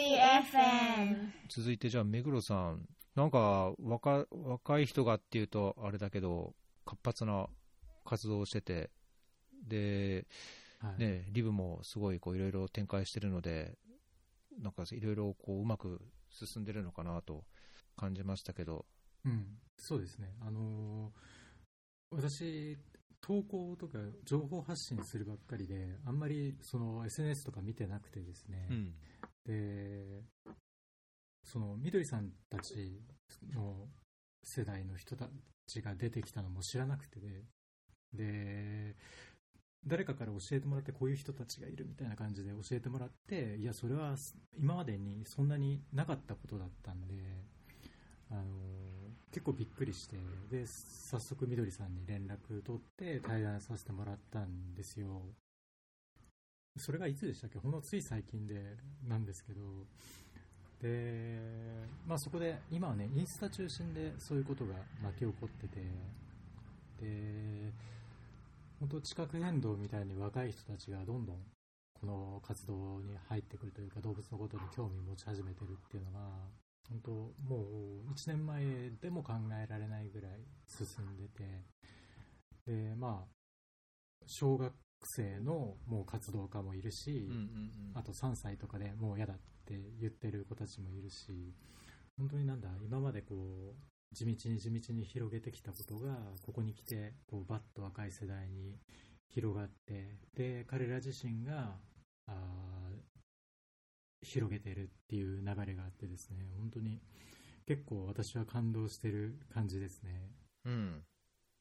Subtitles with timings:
[0.00, 7.46] FM 続いてじゃあ目黒さんなんか若若い人がっていうとあれだけど活発な
[8.04, 8.90] 活動をしてて
[9.66, 10.26] で、
[10.78, 11.00] はい。
[11.00, 13.76] ね、リブもすごいこういろいろ展開してるので
[14.62, 16.00] なんかいろいろこううまく
[16.30, 17.44] 進んでるのかなと
[17.96, 18.84] 感じましたけど。
[19.24, 19.46] うん、
[19.78, 20.34] そうですね。
[20.40, 21.36] あのー
[22.10, 22.78] 私、
[23.20, 28.94] 投稿とか情報発信するばっかりで、あんまりその SNS とか見てなくてですね、うん
[29.46, 30.22] で、
[31.44, 33.00] そのみどりさんたち
[33.54, 33.88] の
[34.42, 35.28] 世代の人た
[35.66, 37.44] ちが出てきたのも知らなくてで、
[38.12, 38.96] で、
[39.86, 44.16] 誰かから教えてもらってこういう人たちがいるみたいな感じで教えてもらっていやそれは
[44.58, 47.14] 今までにそんなになかったことだったんで
[48.30, 48.42] あの
[49.30, 50.16] 結構びっくりして
[50.50, 55.22] で早速みどりさんに連絡取って対談させてもらったんですよ。
[56.78, 57.58] それがいつでしたっけ？
[57.58, 58.76] ほんのつい最近で
[59.08, 59.60] なんですけど。
[60.80, 61.40] で、
[62.06, 65.80] まあ、そこで今はねインスタ中心でそういうことが巻き起こってて。
[67.00, 67.72] で
[68.80, 71.36] 本当地殻変動みたいに若い人たちがどんどん
[71.94, 76.20] この活動に入ってくるというか動物のことに興味持ち始めてるっていうのが
[76.88, 77.32] 本当も
[78.06, 81.64] う1年前でも考えられないぐらい進んでて。
[82.66, 83.28] でまあ
[84.26, 84.72] 小学
[85.04, 87.28] 生のもう活動家もいるし、
[87.94, 91.52] あと3歳とかでもう嫌だって言ってる子たちもいるし
[92.16, 98.78] 本当になんだ今までこう地道に地道に広げてきたことがここに来てこうバッと若い世代に
[99.28, 101.76] 広がってで彼ら自身が
[102.28, 102.96] あー
[104.22, 107.00] 広げてるっていう流れがあってですね本当に
[107.66, 110.30] 結構私は感動してる感じですね。
[110.64, 111.02] うん、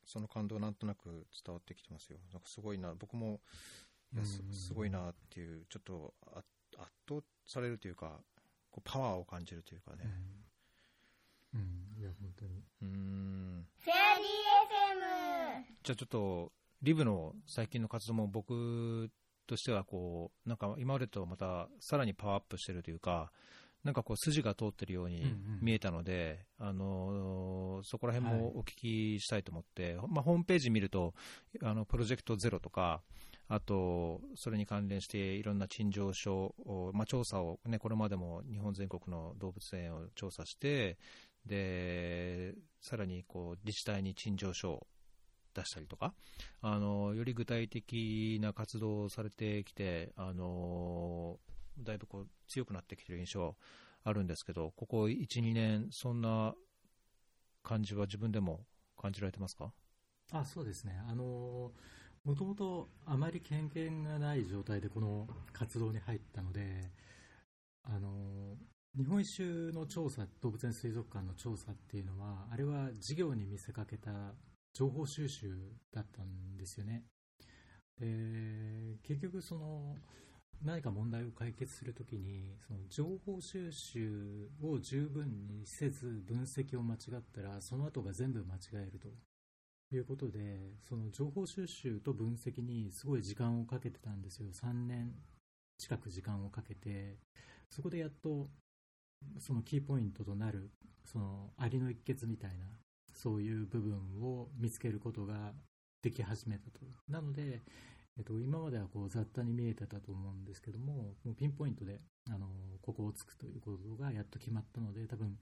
[0.05, 2.19] その感動なんとなく伝わってきてますよ。
[2.31, 3.41] なんかすごいな、僕も
[4.13, 6.43] いやすうんすごいなっていう、ちょっとあ
[6.77, 8.19] 圧倒されるというか、
[8.71, 10.03] こうパワーを感じるというかね。
[11.53, 11.63] うん、う
[11.97, 13.67] ん、いや本当にうーん。
[13.79, 16.51] フェアリー FM じゃあちょっと、
[16.81, 19.09] リブの最近の活動も僕
[19.47, 23.31] としてはこう、なんか今までとまたさらにパワーアップしてるというか、
[23.85, 25.59] なんかこう筋が通ってるようにうんうん。
[25.61, 28.41] 見えたので、あのそこら辺はい。
[28.41, 31.13] もお聞きしたいと思って、まあ、ホームページ見ると、
[31.61, 33.01] あのプロジェクトゼロとか、
[33.47, 40.97] あと、それに関連していろんな陳情書を、まあ、調査を、ね、これまでも日本全国の動物園を調査して、
[41.45, 44.87] でさらにこう自治体に陳情書を
[45.53, 46.15] 出したりとか、
[46.61, 51.37] あのより具体的な活動をされてきて、あの
[51.77, 53.53] だいぶこう強くなってきてる印象は
[54.03, 56.53] あるんですけど、ここ1、2年、そんな
[57.63, 58.65] 感じは自分でも
[58.97, 59.71] 感じられてますか？
[60.31, 61.71] あそうですね、あの
[62.23, 66.91] もともとあまり経験がない状態でこの活動に入ったので、
[67.83, 68.57] あの
[68.97, 74.33] 日本一周の調査、動物園水族館の調査っていうのは、あれは事業に見せかけた
[74.73, 75.53] 情報収集
[75.91, 77.03] だったんですよね。
[77.99, 79.95] で結局その
[80.63, 89.09] 何か問題を解決するときにその情報収集を十分にせず分析を間違ったらその後が全部間違えると
[89.93, 90.39] いうことで、
[90.87, 94.47] その情報収集と分析にすごい時間をかけてたんですよ。
[94.51, 95.13] 3年
[95.77, 97.17] 近く時間をかけて、
[97.69, 98.49] そこでやっと、
[99.39, 100.71] そのキーポイントとなる、
[101.03, 102.65] そのアリの一穴みたいな、
[103.13, 105.53] そういう部分を見つけることが
[106.01, 106.79] でき始めたと。
[107.07, 107.61] なので、
[108.17, 111.99] えっと、今まではこう雑多に見えてたと思うんですけども、もうピンポイントで、
[112.29, 112.47] あの、
[112.81, 115.37] ここをつくということがやっと決まったので、多分、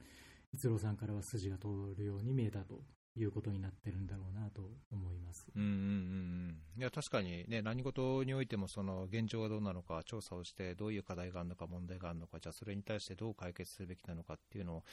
[0.53, 2.81] 逸郎さんからは筋が通るように見えたと。
[3.15, 5.45] いうことになってるんだろうなと思います。
[5.55, 6.79] うんうんうんうん。
[6.79, 14.83] いや確かに、ね、何事においてもその現状がどうなのか調査をしてどういう課題があるのか問題があるのかじゃあそれに対してどう解決するべきなのかっていうのを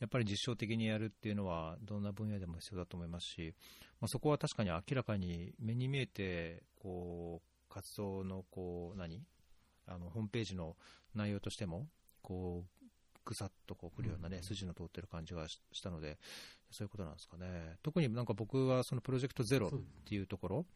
[0.00, 3.54] やっぱり実証的にやるっていうのはどんな分野でも必要だと思いますし、
[4.00, 9.22] まあ、そこは確かに明らかに目に見えてこう活動のこう何？
[9.86, 10.76] あのホームページの
[11.14, 11.86] 内容としても
[12.22, 12.84] こう
[13.24, 14.42] ぐさっとこうくるような、ねうん。
[14.42, 16.18] 筋の通ってる感じがししたので
[16.70, 17.76] そういうことなんですかね。
[17.82, 19.70] 特になんか僕はそのプロジェクトゼロっ
[20.04, 20.66] ていうところ、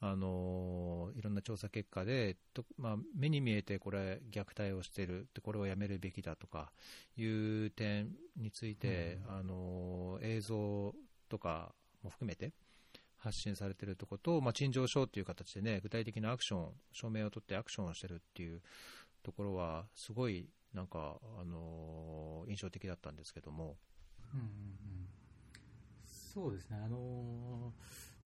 [0.00, 6.72] あのいろんな調査結果で、とまあ、目に見えてこれ、虐待をしているで、これをやめるべきだとか
[7.16, 9.36] いう点について、うん。
[9.38, 10.94] あの映像
[11.28, 12.52] とかも含めて
[13.16, 18.62] 発信されているところと、まあ、陳情書という形でね、具体的なアクション、証明を取ってアクションをしているっていう
[19.24, 23.76] ところは、すごいなんか、あの印象的だったんですけども。
[24.32, 25.17] うんうんうん
[26.38, 27.72] そうですね、あの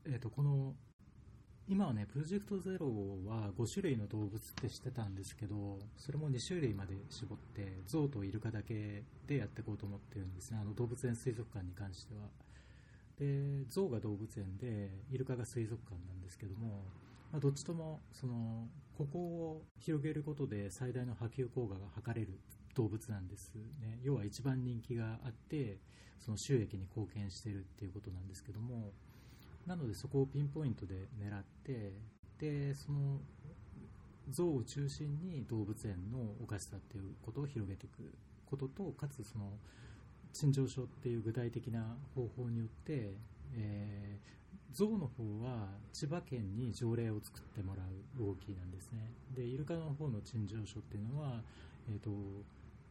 [0.04, 0.74] ーえー、とこの
[1.66, 2.86] 今はね、プロジェクトゼロ
[3.24, 12.28] は5種類の動物って知ってたんですけど、それも2種類まで絞って、象とイルカだけでやっていこうと思ってるんですね、あの動物園水族館に関しては。
[13.18, 16.84] で、象が動物園で、イルカが水族館なんですけども、
[17.30, 18.68] まあ、どっちともその
[18.98, 22.38] ここを広げることで最大の波及効果が図れる
[22.74, 24.00] 動物なんですね。
[24.02, 25.78] 要は一番人気があって
[26.18, 28.92] その収益に貢献してるっていうことなんですけども
[29.66, 31.92] なのでそこをピンポイントで狙って
[32.38, 33.20] でその
[34.30, 38.12] 象を中心に動物園のおかしさっていうことを広げていく
[38.46, 39.52] こととかつその
[40.32, 43.16] 陳情書っていう具体的な方法によって、
[43.54, 49.12] えー、象の方は千葉県に条例を作ってもらう動きなんですね。
[49.34, 51.42] でイルカの方の陳情書っていうのは、
[51.90, 52.10] えーと、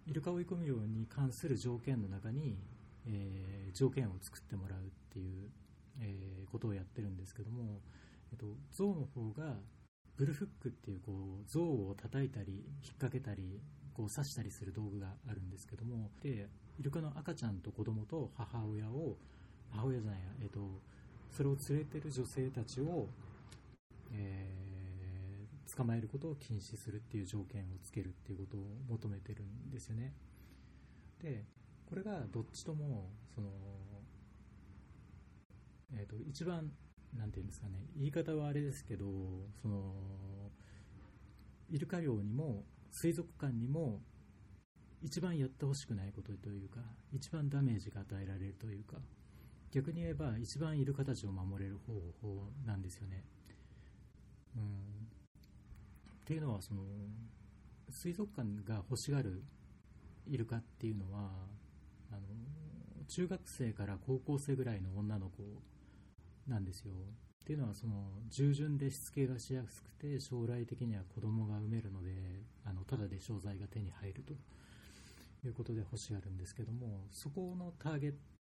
[0.07, 2.57] イルカ追い込み漁に関する条件の中に、
[3.05, 4.81] えー、条件を作ってもらうっ
[5.13, 5.49] ていう
[5.99, 7.79] えー、ことをやってるんですけども、
[8.31, 9.55] えっと、象の方が
[10.17, 11.11] ブルフックっていうこ
[11.41, 12.53] う象を叩いたり
[12.83, 13.59] 引っ掛けたり
[13.93, 16.47] こう刺したりする道具があるんですけどもで
[16.79, 19.17] イルカの赤ちゃんと子供と母親を
[19.71, 20.59] 母親じゃないや、えっと、
[21.29, 23.07] それを連れてる女性たちを、
[24.13, 24.60] えー、
[25.75, 30.13] 捕まえることを禁止するっていう条件をつけるっていうことを求めてるんですよね
[31.21, 31.45] で
[31.85, 33.49] これがどっちともその
[35.93, 36.71] えーと、一番、
[37.17, 39.05] なんていうんですかね、言い方はあれですけど、
[39.61, 39.93] その
[41.69, 44.01] イルカ漁にも水族館にも
[45.01, 46.79] 一番やってほしくないことというか、
[47.11, 48.97] 一番ダメージが与えられるというか、
[49.71, 53.25] 逆に言えば一番イルカたちを守れる方法なんですよね。
[56.31, 56.83] っていうのはその
[57.89, 59.43] 水族館が欲しがる
[60.25, 61.29] イルカっていうのは
[62.09, 62.21] あの
[63.09, 65.43] 中学生から高校生ぐらいの女の子
[66.47, 66.93] なんですよ。
[66.93, 72.11] っていうのはその従順でしつけがしやすくて将来的には子供が産めるので
[72.63, 74.33] あのただで商材が手に入ると
[75.45, 78.17] いうことで欲しがるんですけどもそこのターゲット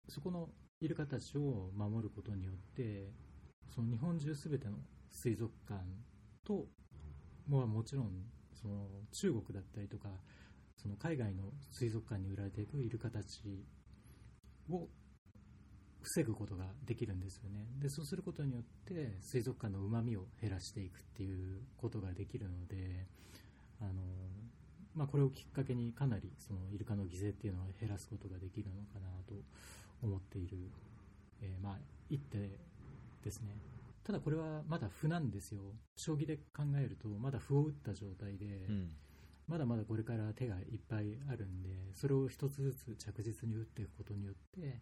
[0.09, 0.49] そこの
[0.81, 3.13] イルカたちを守ることによって
[3.73, 4.73] その日本中すべての
[5.09, 5.79] 水族館
[6.43, 6.65] と
[7.51, 8.09] ももちろん
[8.53, 10.09] その中国だったりとか
[10.77, 13.65] その海外の水族館に売られていくイルカたち
[14.69, 14.87] を
[16.01, 17.67] 防ぐことができるんですよね。
[17.79, 23.05] でそうすることによって水族館のうまみを減らしていくっていうことができるので
[23.79, 23.93] あの、
[24.95, 29.35] まあ、これをきっかけにかなりそのイルカの犠牲っていうのは減らすことができるのかなと
[30.01, 30.57] 思っている、
[31.43, 31.77] えー、まあ
[32.09, 32.37] 一手
[33.23, 33.70] ですね。
[34.03, 35.61] ただこれはまだ歩なんですよ。
[35.95, 38.91] 将棋で考えるとまだ歩を打った状態で、うん。
[39.47, 44.81] まだまだこれから手がいっぱいあるんで、それを一つずつ着実に打っていくことによって、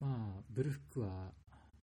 [0.00, 1.32] まあ、ブルフックは、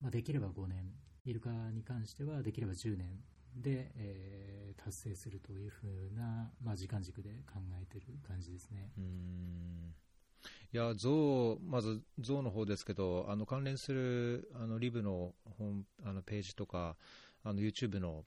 [0.01, 0.93] まあ、できれば5年、
[1.25, 3.23] イルカに関してはできれば10年
[3.55, 8.91] で、えー、達成するというふうな、まあ、時間軸で考えてる感じですね。
[8.99, 9.95] うん
[10.73, 16.97] いや象、まず象の方ですけど、あの関連するあのリブの本あのページとか、
[17.45, 18.25] あの YouTube の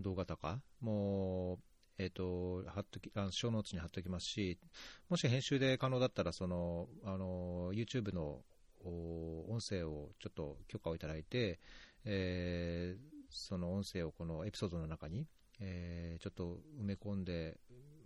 [0.00, 1.58] 動画とか、もう、
[1.98, 4.58] え、ー、と、貼っとき、あの、小ノーツに貼っときますし、
[5.10, 8.42] もし編集で可能だったら、その、あの、YouTube の
[8.84, 11.60] 音声をちょっと許可をいただいて、
[12.04, 15.26] えー、その音声をこのエピソードの中に、
[15.60, 17.58] えー、ちょっと埋め込んで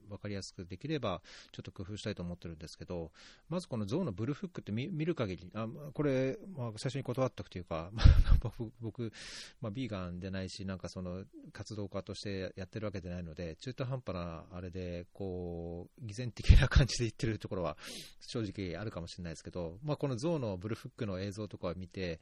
[0.09, 1.23] 分かりやすくできれば、
[1.53, 3.11] ちょっと工夫したいと思ってるんですけど、
[3.49, 8.03] まずこの象のブルフックって見る限り、あこれ、まあ、最初に断ったというか、 ま
[8.44, 9.13] あ僕、
[9.61, 17.77] まあ、ビーガンでないし、なんかその活動家としてやってるわけでないので、中途半端なあれで、こう、偽善的な感じで言ってるところは
[18.20, 22.20] 正直あるかもしれないですけど、まあ、この象のブルフックの映像とかを見て、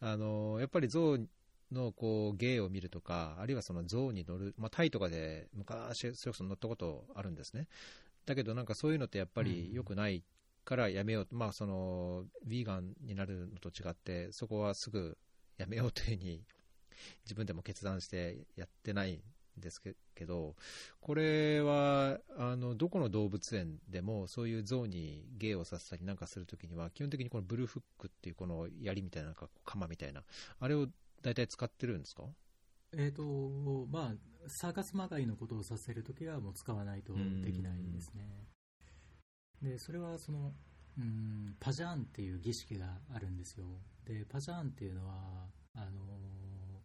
[0.00, 1.18] あのやっぱり象
[1.72, 7.68] のこう芸を見るとか、あるいはその象に乗る、まあ、タイとかで昔、それこそ乗ったことあるんですね。
[8.26, 10.22] だけどなんかそういうのってやっぱり良くない
[10.64, 15.16] からやめようと、うん、まあその、ヴィーガンになるのと違って、そこはすぐ
[15.56, 16.44] やめようというふうに
[17.24, 19.14] 自分でも決断してやってない
[19.58, 20.56] んですけど、
[21.00, 30.22] これはあのどこの動物園でもそういう象に芸をさせたりなんかするときには、基本的にこのブルーフックっていうこの槍みたいな、なんか鎌みたいな、
[30.60, 30.86] あれを
[31.22, 32.24] 大体使ってるんですか？
[32.92, 38.46] えーとまあ、サーカスまがいのことをさせるときはもう使わないとできないですね。
[39.60, 40.54] でそれはその
[40.96, 43.66] うんパジャーンっていう儀式があるんですよ。
[44.04, 46.82] でパジャーンっていうのはあの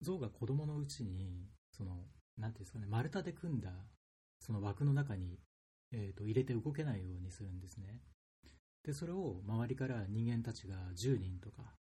[0.00, 2.06] 象が子供のうちにその
[2.38, 3.70] なんていうんですかね丸太で組んだ
[4.40, 5.38] その枠の中に、
[5.92, 8.00] えーと入れて動けないようにするんですね。
[8.84, 11.81] でそれを周りから人間たちが10人とかで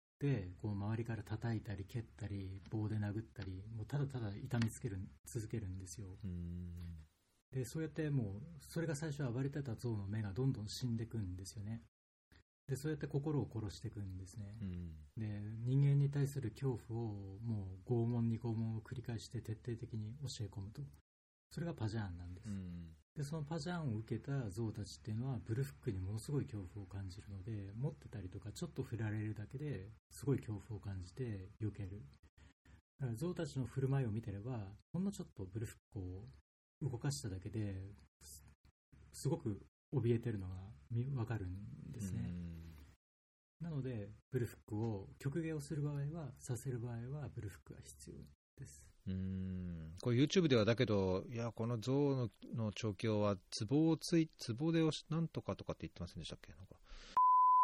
[0.62, 6.08] こう周りから叩いたり蹴ったり棒で殴ったりもうただただ痛みつける続けるんですよ。
[6.24, 6.72] うん。
[7.52, 8.26] でそうやってもう
[8.68, 11.84] それが最初暴れてた象の目がどんどん死んでいくんですよね。
[12.68, 14.58] でそうやって心を殺していくんですね。
[14.62, 14.92] うん。
[15.16, 15.28] で
[15.66, 20.82] 人間に対する恐怖をもう拷問に拷問を繰り返して徹底的に教え込むと。
[21.52, 32.04] それがパジャーンなんです、うんでそのパジャーンを受けた象たちっていうのはブルフックにものすごい恐怖を感じるので持ってたりとかちょっと振られるだけですごい恐怖を感じて避ける。
[33.00, 34.60] だから象たちの振る舞いを見てれば
[34.94, 36.26] ほんのちょっとブルフックを
[36.82, 37.74] 動かしただけで
[38.22, 38.44] す
[39.14, 39.62] すごく
[39.96, 40.56] 怯えてるのが
[40.92, 42.30] 見分かるんですね、
[43.62, 48.16] なのでブルフックを曲芸をする場合はさせる場合はブルフックが必要
[48.60, 49.94] ですうん。
[50.02, 56.52] これ YouTube ではだけど、いや、この象のの調教は、ツボをつい、ツボでを、なんとかとかって言ってませんでしたっけ？
[56.54, 56.76] なんか。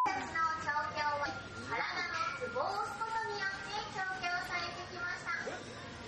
[0.05, 0.13] の
[0.59, 1.27] 調教は
[1.69, 5.31] 体のツボを押すことによって調教されてきました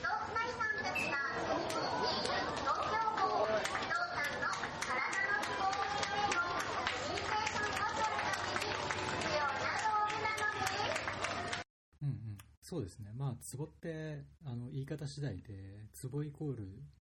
[0.04, 4.52] 動物大さんたちが取り組んでいる調教法象さんの
[4.84, 11.64] 体のツボを押す上のコミュニケーションを取るために必要な道具なのです
[12.04, 12.38] うんうん、
[12.68, 16.68] そうですね、まあ、ツボってあの言い方次第で、ツボイコール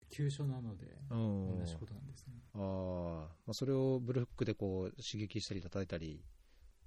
[0.08, 2.32] 急所なので、うん同じことなんですね。
[2.54, 6.24] あーまあ、それをブルフックでこう刺激したり叩いたり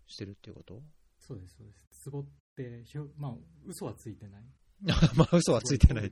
[0.08, 0.82] してるっていうこと？
[1.20, 1.88] そうです、そうです。
[1.92, 3.36] ツボって、ひょまあ、
[3.68, 4.44] 嘘はついてない。
[5.16, 6.12] まあ嘘はついてない。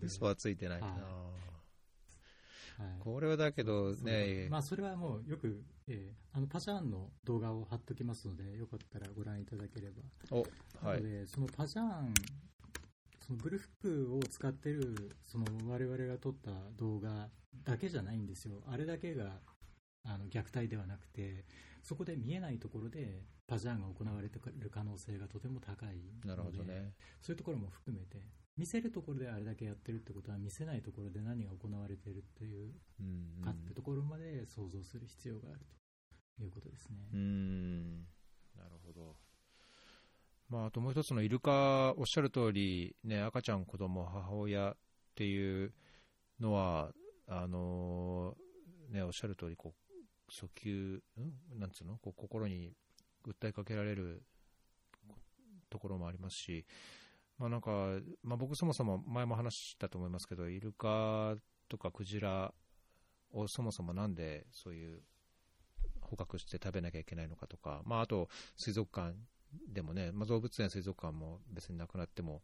[0.00, 0.80] 嘘はついてない
[3.00, 10.02] これはだけどね、まあ、それはもうよく、えーあのパジャーンの動画を貼っときますので、よかったらご覧いただければ。
[10.30, 10.46] お、
[10.86, 11.02] はい。
[11.02, 12.14] で、そのパジャーン、
[13.26, 17.28] そのブルフックを使ってる、その我々が撮った動画
[17.64, 18.62] だけじゃないんですよ。
[18.68, 19.40] あれだけが
[20.04, 21.44] あの虐待ではなくて、
[21.82, 26.92] そこで見えないところでパジャーンが行われている可能性がとても高いので、なるほどね。
[27.20, 28.18] そういうところも含めて、
[28.58, 33.02] 見せるところであれだけやってるってことは、見せないところで何が行われてるっていうう
[33.40, 35.60] んかってところまで想像する必要がある
[36.36, 36.96] ということですね。
[37.12, 37.98] うーん
[38.56, 39.16] なるほど。
[40.50, 44.76] まあ、あともう一つのイルカ、おっしゃる通り、ね、赤ちゃん、子供、母親っ
[45.14, 45.72] ていう
[46.40, 46.92] のは、
[47.26, 51.58] あのーね、おっしゃる通り、こう、訴求、ん？
[51.60, 51.98] なんつうの？
[51.98, 52.72] こう心に
[53.26, 54.22] 訴えかけられる
[55.68, 56.64] ところもありますし、
[57.38, 57.70] まあなんか、
[58.22, 61.36] まあ僕そもそも前も話したと思いますけど、イルカ
[61.68, 62.52] とかクジラ
[63.32, 65.00] をそもそもなんでそういう
[66.00, 69.14] 捕獲して食べなきゃいけないのかとか、まあ、あと水族館
[69.72, 72.42] でもね、まあ、動物園、水族館も別になくなっても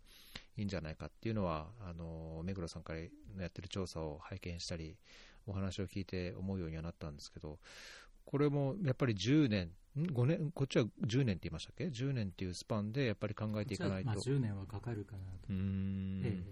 [0.57, 3.07] いいんじゃないかっていうのは、あの目黒さんからや
[3.47, 4.97] ってる調査を拝見したり、
[5.47, 7.59] お話を聞いて思うようにはなったんですけど、
[8.25, 14.07] これもやっぱり10年、5年、こっちは10年って言いましたっけ ?10 年っていうスパンでやっぱり考えていかないと。
[14.07, 15.29] まあ、10年はかかるかなと。
[15.51, 16.43] うーんえ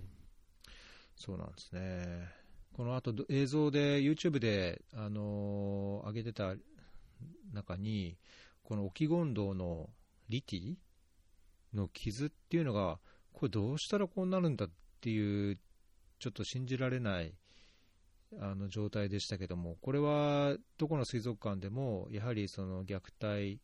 [1.17, 2.29] そうなんですね。
[2.73, 6.55] この後ど映像で YouTube で、あのー上げてた
[7.53, 8.17] 中に、
[8.63, 9.91] この沖権堂の
[10.29, 10.75] リティ
[11.75, 12.99] の傷っていうのが、
[13.33, 14.71] これどうしたらこうなるんだっ
[15.01, 15.59] ていう、
[16.19, 17.35] ちょっと信じられない
[18.41, 23.59] あの状態でしたけども、これはどこの水族館でも、やはりその虐待っ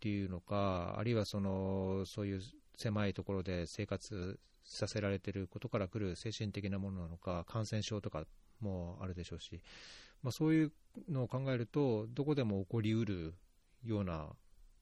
[0.00, 2.40] ていうのか、あるいはそのそういう
[2.76, 8.26] 狭いところで生活させられていることから来る精神的なものなのか、感染症とか
[8.60, 9.62] もあるでしょうし、
[10.22, 10.72] まあ、そういう
[11.08, 13.34] のを考えると、どこでも起こりうる
[13.84, 14.28] ような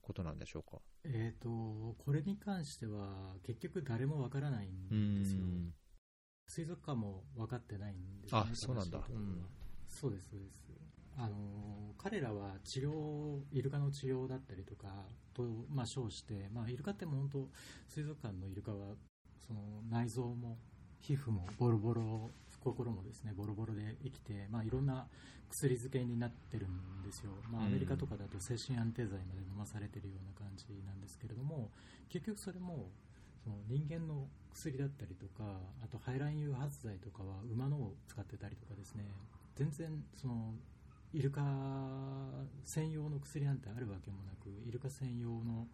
[0.01, 0.79] ことなんでしょうか？
[1.05, 5.43] えー、とこれに関しては結局誰もわからないんですよ
[6.49, 8.51] 水族館も分かってないんですよね。
[8.53, 8.99] あそうなんだ。
[8.99, 9.45] うん。
[9.89, 10.65] そうですそうです。
[11.17, 14.89] あの彼らは治療イルカの治療だったりとか
[15.33, 17.49] と、まあ、称して、まあ、イルカっても本当
[17.89, 18.95] 水族館のイルカは
[19.47, 19.61] その
[19.91, 20.59] 内臓も
[21.01, 22.31] 皮膚もボロボロ
[22.63, 25.07] 心もですねボロボロで生きて、まあ、いろんな
[25.51, 27.67] 薬漬けになってるんですよ、まあ、うん。
[27.69, 31.71] アメリカとかだと精神安定剤まで飲まされてるような感じなんですけれども
[32.09, 32.91] 結局それも
[33.45, 35.45] その人間の薬だったりとか
[35.83, 39.05] あと排卵誘発剤とかは馬のを使ってたりとかですね。
[39.55, 40.55] 全然その
[41.13, 41.43] イルカ
[42.65, 45.69] 専用の薬なんてあるわけもなくイルカ専用の、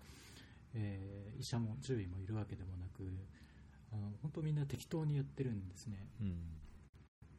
[0.75, 3.01] えー医者も獣医もいるわけでもなく
[3.91, 5.97] あの本当みんな適当にやってるんですね。
[6.21, 6.37] うん。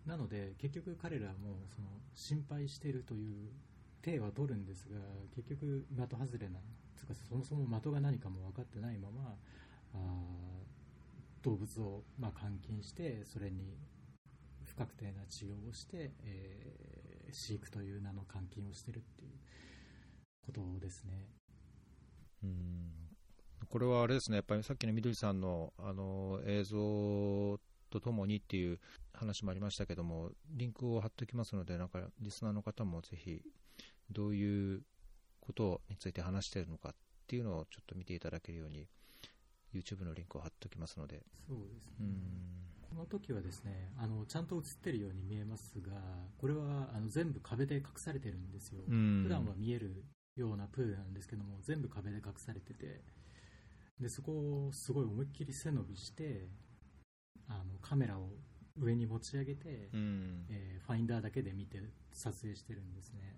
[0.08, 3.50] なので結局彼らもその心配しているという
[4.02, 4.98] 手は取るんですが
[5.36, 6.60] 結局的外れな
[6.98, 9.36] つうかそもそも的が何かも分かってないまま
[11.42, 13.78] 動物をまあ監禁してそれに
[14.64, 17.02] 不確定な治療をして、えー
[17.34, 19.30] 飼育という名の監禁をしてるっていう
[20.46, 21.30] ことですね。
[22.44, 22.92] うん
[23.70, 28.80] これはあれですね、やっぱりさっきのみどりさんのあの映像とともにっていう
[29.14, 33.42] 話もありましたけども、リンクを貼っておきますので、なんかリスナーの方もぜひ、
[34.10, 34.82] どういう
[35.40, 36.94] ことについて話しているのかっ
[37.28, 38.88] ていうのをちょっと見ていただけるように、
[39.74, 41.24] YouTube のリンクを貼っておきますので。
[41.48, 41.96] そうですね。
[42.02, 42.62] うん
[42.92, 45.92] この時はですね、あのちゃんと映ってるように見えますが、
[46.38, 48.84] これはあの全部壁で隠されてるんですよ。
[48.86, 50.04] うん普段は見える
[50.36, 53.02] ようなプールなんですけども、全部壁で隠されてて、
[53.98, 56.50] でそこをすごい思いっきり背伸びして、
[57.48, 58.30] あのカメラを
[58.78, 61.80] 上に持ち上げて、うんえーファインダーだけで見て
[62.12, 63.38] 撮影してるんですね。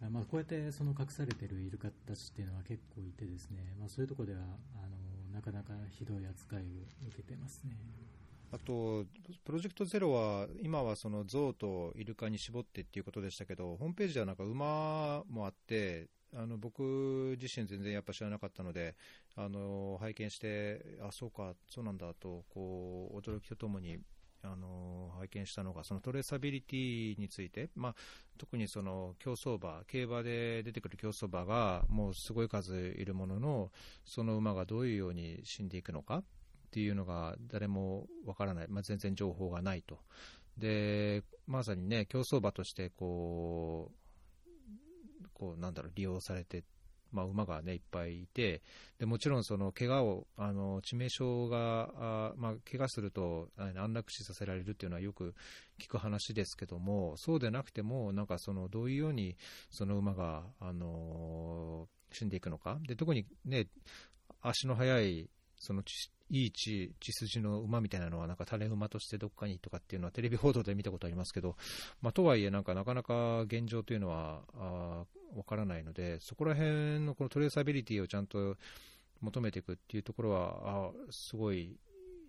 [0.00, 4.40] まあ、こうやってその隠されてるイルカたちっていうのは結構いてですね、まあ、そういうところでは
[4.76, 6.62] あのなかなかひどい扱いを
[7.08, 7.76] 受けてますね。
[8.50, 9.04] あと、
[9.44, 18.96] プロジェクトゼロは、今はその象とイルカに絞ってっていうことでしたけど、ホームページではなんか馬もあって、あの僕自身全然やっぱ知らなかったので、
[19.36, 23.98] あの拝見して、あ、そうか、そうなんだと、こう、驚きとともに、
[24.42, 27.94] あの拝見したのが、そのトレーサビリティについて、まあ、
[28.38, 33.72] 特にその競走馬、競馬で出てくる競走馬がもうすごい数いるものの、
[34.04, 36.24] その馬がどういうように死んでいくのかっ
[36.70, 39.98] ていうのが誰もわからない、まあ、全然情報がないと。
[40.56, 46.64] で、まさにね、競走馬としてこう、こうなんだろう、利用されて、
[47.12, 48.62] まあ、馬がね、いっぱいいて、
[48.98, 55.34] でもちろんその怪我を、あの致命傷が、あまあ、怪我すると安楽死させられるっていうのはよく
[55.80, 59.36] 聞く話ですけども、そうでなくても、なんかそのどういうように
[59.70, 63.66] その馬が、あの死んでいくのか、で特にね、
[64.42, 65.82] 足の速い、その
[66.30, 71.56] いい血血筋の馬みたいなのは、なんか種馬としてどっかにとかっていうのはテレビ報道で見たことありますけど、
[72.02, 75.04] まあ、とはいえ、なんかなかなか現状というのはあ
[75.34, 78.56] わからないので、そこら辺のこのトレーサビリティをちゃんと
[79.20, 81.78] 求めていくっていうところは、あすごい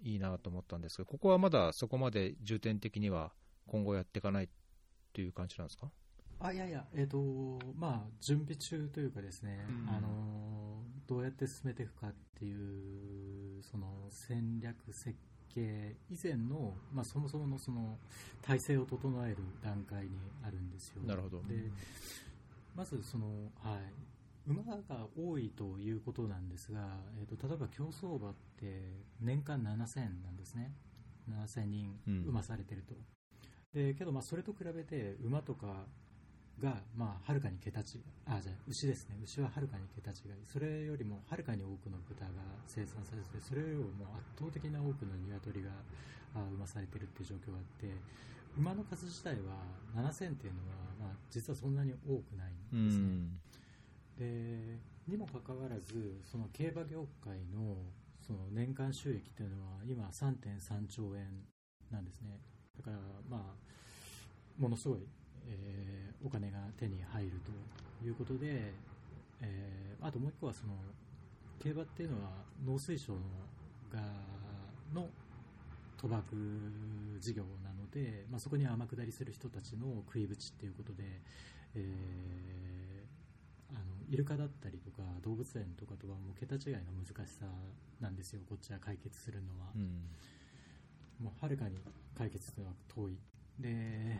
[0.03, 3.32] いいなと思ったんですが、ここはまだそこまで重点的には
[3.68, 4.48] 今後やっていかないっ
[5.13, 5.89] ていう感じなんですか？
[6.41, 9.90] あいやいや、えーとまあ、準備中というかですね、うん。
[9.90, 15.16] あのどうやって進めていくかっていうその戦略設
[15.53, 17.98] 計以前の、まあ、そもそものその
[18.42, 20.12] 体制を整える段階に
[20.46, 21.01] あるんですよ。
[21.03, 21.42] なるほど。
[21.44, 21.55] で
[22.75, 23.27] まずその、
[23.62, 24.79] はい、馬が
[25.18, 26.79] 多いということなんですが、
[27.20, 30.72] えー、と例えば競走馬って年間7000なんですね、
[31.29, 32.25] 7000人うん。
[32.29, 32.96] 馬されてると。
[33.74, 35.86] でけど、まあ、それと比べて馬とか
[36.60, 37.86] が、まあ、はるかに桁違い
[38.25, 39.18] あじゃあ牛ですね。
[39.24, 42.32] 牛ははるかに桁違いそれよりもはるかに多くの豚が
[42.68, 45.70] 生産されてそれよりも圧倒的な多くの鶏が
[46.36, 47.94] あ生まされてるっていう状況があって
[48.57, 49.64] 馬の数自体は
[49.96, 53.05] 7000っていうのは、まあ、実はそんなに多くないんですね。
[54.18, 57.77] でにもかかわらずその競馬業界の
[58.22, 61.25] その年間収益というのは今3.3兆円
[61.90, 62.40] なんですね。
[62.77, 62.98] だから
[63.29, 65.00] まあものすごい、
[65.48, 67.31] えーお金が手に入る
[68.01, 68.74] ということで、
[69.42, 70.74] えーあともう一個はその
[71.59, 72.31] 競馬っていうのは
[72.66, 73.20] 農水省の
[73.92, 74.00] が
[74.94, 75.09] の
[75.98, 76.24] 賭博
[77.20, 81.03] 事業なので、まあ、そこに天下りする人たちの食いぶちっていうことで、
[81.75, 83.19] えー
[83.71, 87.45] あのイルカだったりとか動物園とかとはもう桁違いの難しさ
[87.99, 89.67] なんですよ、こっちは解決するのは。
[89.75, 90.09] うん
[91.19, 91.77] もうはるかに
[92.17, 93.17] 解決というのは遠い。
[93.59, 94.19] で、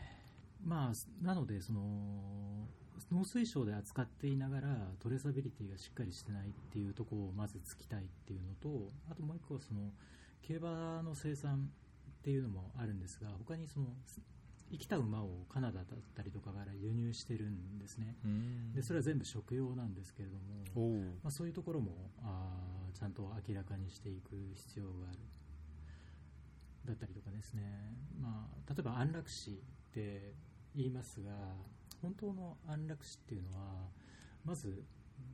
[0.62, 2.68] まあ、なので、その、
[3.10, 9.94] 農水省で扱っていながらトレーサビリティがしっかりしてないっていうところをまずつきたいっていうのと、あともう一個はその、
[10.42, 11.70] 競馬の生産
[12.30, 13.88] っていうのもあるんですが、他にその、
[14.72, 18.18] 生きた馬をカナダだったりとかから輸入してるんですね。
[18.24, 18.72] うん。
[18.72, 20.42] で、それは全部食用なんですけれども、
[21.24, 25.18] まあ、そういうところもあーちゃんと明らかにしていく必要がある。
[26.86, 27.64] だったりとかですね、
[28.22, 29.54] まあ、例えば安楽死っ
[29.92, 30.34] て
[30.76, 31.32] 言いますが
[32.02, 33.90] 本当の安楽死っていうのは
[34.46, 34.84] まず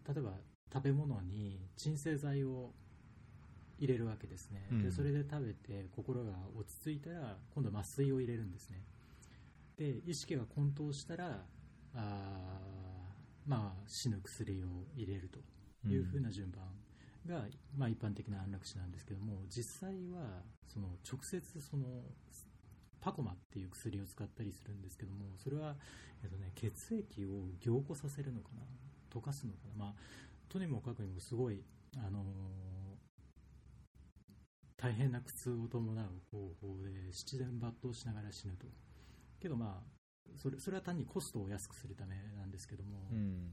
[0.07, 0.31] 例えば
[0.73, 2.73] 食べ物に鎮静剤を
[3.77, 4.83] 入れるわけですね、うん。
[4.83, 8.81] でそれで食べて心が落ち着いたら今度麻酔を入れるんですね。
[9.77, 11.45] で意識が混沌したら
[11.93, 15.39] あーまあ死ぬ薬を入れると
[15.89, 16.63] いうふうな順番
[17.27, 21.85] が、まあ、一般的な安楽死なんですけども実際はその直接その
[23.01, 25.75] パコマっていう薬を使ったりするんですけどもそれは、
[26.23, 28.63] えっとね、血液を凝固させるのかな？
[29.13, 29.93] 溶かすのかな、まあ、
[30.49, 31.61] とにもかくにもすごい、
[31.97, 32.23] あのー
[34.77, 38.67] 大変な苦痛を伴う方法で七伝抜刀しながら死ぬと。
[39.39, 39.95] けどまあ
[40.35, 43.51] それそれは単にコストを安くするためなんですけども、うん。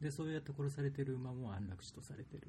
[0.00, 2.48] でそうやって殺されてる馬も安楽死とされてる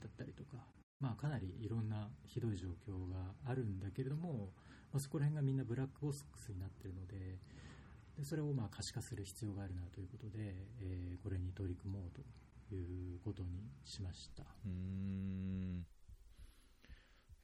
[0.00, 0.56] だったりとか、
[1.00, 4.52] まあ、かなりいろんなひどい状況があるんだけれども、
[4.92, 7.38] まあ、そこら辺がみんなブラックボックスになってるので。
[8.16, 10.38] でそれをまあ可視化する必要があるなということで、
[10.80, 12.22] えーこれに取り組もうと
[12.74, 14.42] いうことにしました。
[14.64, 15.86] うーん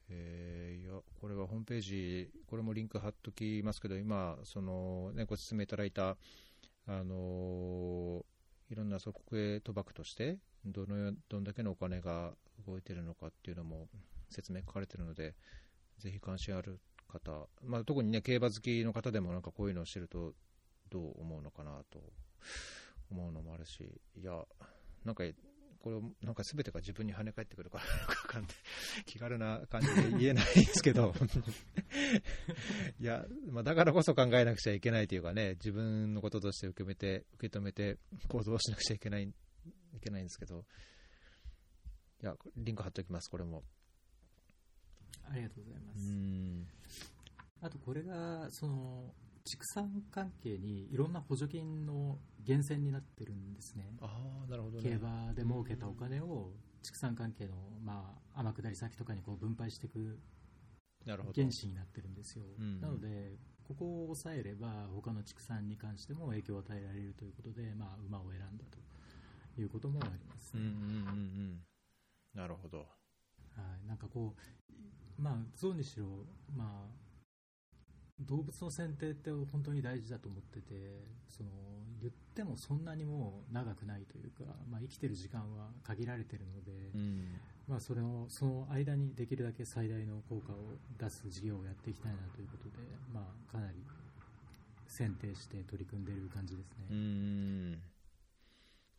[0.09, 6.17] えーいやこれはホームページ、これもリンク貼っときますけど、今、そのね、ご説明いただいた、
[6.85, 8.25] あの
[8.69, 12.33] いろんなその国営賭博としてどの、どんだけのお金が
[12.67, 13.87] 動いてるのかっていうのも
[14.29, 15.35] 説明書かれてるので、
[15.99, 20.33] ぜひ関心ある方、まあ、特にね、競馬好きの方でもなんかこういうのを知ると、
[20.89, 22.03] どう思うのかなと
[23.09, 24.43] 思うのもあるし、いや、
[25.05, 25.23] なんか
[25.83, 27.83] これ、なんか全てが自分に跳ね返ってくるから、
[29.05, 31.13] 気軽な感じで言えないですけど、
[33.01, 40.65] いや、まあ、だからこそ考えなくちゃいけないというかね、自分のこととして受け止めて、受け止めて行動しなくちゃいけない、いけないんですけど、
[42.21, 43.65] いや、リンク貼っておきます、これも。
[45.23, 46.11] ありがとうございまうす。
[46.13, 46.67] ん。
[47.59, 49.13] あとこれがその
[49.45, 53.95] 畜産関係にいろんな補助金の源泉になってるんですね。
[54.01, 54.83] ああ、なるほどね。
[54.83, 56.51] 競馬で儲けたお金を
[56.81, 60.19] 畜産関係の、まあ、天下り先とかにこう分配していく。
[61.35, 63.33] 原資になってるんですよ、うんなので
[63.67, 68.65] ここを抑えれば他の畜産に関しても影響を与えられるということで、まあ、馬を選んだ
[69.55, 70.73] ということもあります、うんうんうんう
[71.53, 71.59] ん。
[72.33, 72.79] なるほど。
[72.79, 72.83] は
[73.81, 77.02] い、なんかこうまあ象にしろ、まあ、
[78.23, 80.73] 動物の選定って本当に大事だと思ってて
[81.29, 81.49] その
[82.01, 87.39] 言ってもそんなにもう長くないというか、まあ、生きてる時間は限られてるので、うん。
[87.65, 92.71] まあ、それのその間にできるだけ最大の効果を出す事業をやっていきたいなということで、
[93.13, 93.77] まあ、かなり
[94.85, 96.87] 選定して取り組んでいる感じですね。
[96.89, 97.81] うーん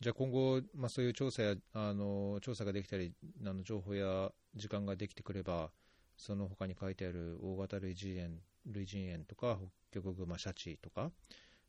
[0.01, 3.13] じゃあ今後、まあ、そういう調査やあの調査ができたり
[3.47, 5.71] あの情報や時間ができてくれば
[6.17, 9.59] その他に書いてある大型類人猿類人猿とか
[9.91, 11.11] 北極熊シャチとか、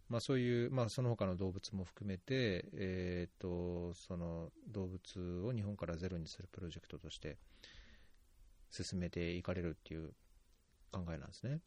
[0.10, 7.38] まあ、そういう、まあ、その他の動物も含めて、えー、とその動物を日本からゼロにするプロジェクトとして
[8.72, 10.14] 進めていかれるっていう
[10.92, 11.60] 考えなんですね。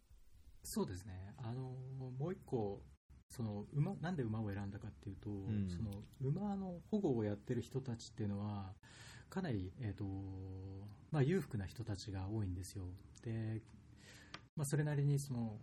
[0.63, 1.35] そうですね。
[1.39, 1.75] あの
[2.19, 2.83] もう一個
[3.29, 5.69] その馬なんで馬を選んだかっていうと、ん。
[5.69, 8.73] その馬の保護をやってる人たちっていうのは
[9.29, 10.05] かなり、えーと
[11.11, 12.85] まあ、裕福な人たちが多いんですよ。
[13.23, 13.63] で、
[14.59, 15.57] まあ、それなりにその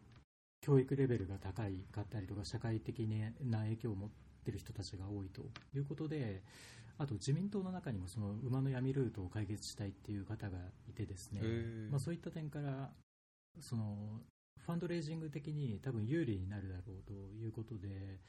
[0.62, 2.99] 教育レベルが高いかったりとか社会的
[3.41, 4.10] な影響を持っ
[4.45, 5.41] てる人たちが多いと
[5.75, 6.41] いうことで
[6.97, 10.58] あと自民党の中にもその馬の闇ルートを解決したいっていう方が
[10.89, 11.41] いてですね
[11.91, 12.89] まあ、そういった点から
[13.60, 14.21] その
[14.65, 18.21] ファンドレイジング的に多分有利になるだろうということで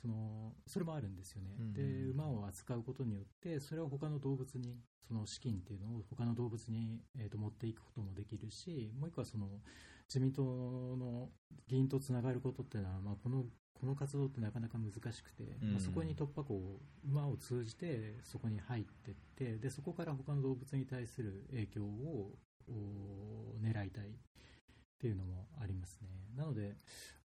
[0.00, 1.72] そのそれもあるんですよね、うんうん。
[1.72, 9.48] で馬を扱うことによってそれを他の動物にその資金っていうのを他の動物に、えー、と持っていくこともできるしもう一個はその
[10.08, 11.30] 自民党の
[11.66, 15.72] 議員とつながることっていうのは、まあ、このこの活動ってなかなか難しくて、うん。
[15.72, 22.32] まあ、そこに突破口を馬を通じてそこに入っていってでそこから他の動物に対する影響を
[22.68, 24.10] お狙いたいっ
[24.98, 26.08] ていうのもありますね。
[26.36, 26.76] なので、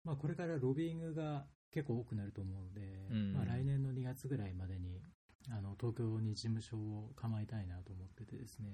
[0.04, 3.34] まあ、これからロビーイングが結構多くなると思うので、うん。
[3.34, 5.02] まあ、来年の2月ぐらいまでに
[5.50, 8.70] あの東京に事務所を構えたいなと思っててですね、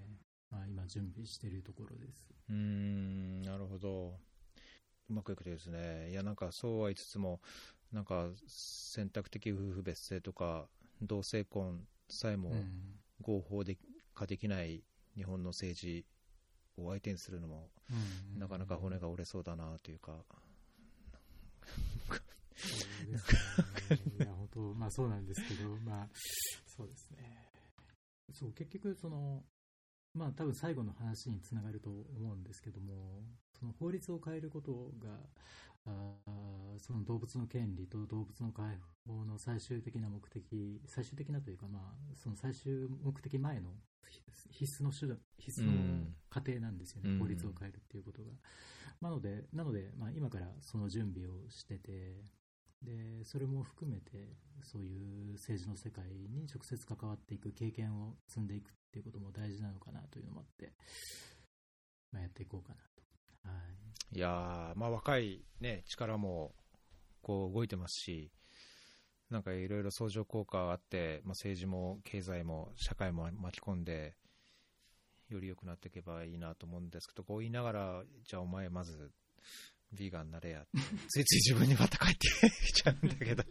[0.51, 2.27] まあ、今準備しているところです。
[2.49, 4.19] うーんなるほど。
[5.09, 6.09] うまくいくとですね。
[6.09, 7.41] いや、なんかそうは言いつつも、
[7.91, 10.67] なんか選択的夫婦別姓とか、
[11.01, 13.77] 同性婚さえもうん合法で
[14.13, 14.83] 化できない
[15.15, 16.05] 日本の政治
[16.77, 17.93] を相手にするのも、う
[18.35, 20.23] んなかなか骨が折れそうだなというか、
[22.55, 23.39] そうですね。
[24.19, 26.09] いや、本当、まあそうなんですけど、まあ、
[26.65, 27.51] そうですね。
[28.33, 29.43] そう、結局、その、
[30.15, 33.21] まあ多分最後の話につながると思うんですけども、
[33.59, 35.09] その法律を変えることが、
[35.87, 43.69] あーその動物の権利と動物の解放の最終的な目的、最終的なというか、まあ、その最終目的前の
[44.51, 48.31] 必須の手段、必須のうん過程なんですよね、うん法律を変えるっていうことが。
[49.01, 52.23] なので、なのでまあ、今からその準備をしてて、
[52.81, 60.73] でそれも含めてそういう政治の世界に直接関わっていく経験を積んでいくっていうことも大事なのかなというのもあって、
[62.11, 63.49] まあ、やっていこうかなと。
[63.49, 63.85] はい
[64.15, 66.53] いやー、まあ、若い、ね、力も
[67.21, 68.31] こう動いてますし、
[69.29, 74.15] なんかいろいろ相乗効果があって、まあ、政治も経済も社会も巻き込んで、
[75.27, 79.11] より良くなっていけばいいなと思うんですけど、こう言いながら、じゃあお前まず、
[79.95, 80.69] ヴィーガンになれやって、
[81.07, 82.27] ついつい自分にまた帰って
[82.65, 83.43] きちゃうんだけど、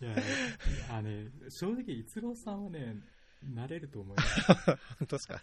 [0.00, 2.96] いやね、正直、逸郎さんはね、
[3.42, 4.52] なれると思います。
[4.52, 5.42] 本当ですか？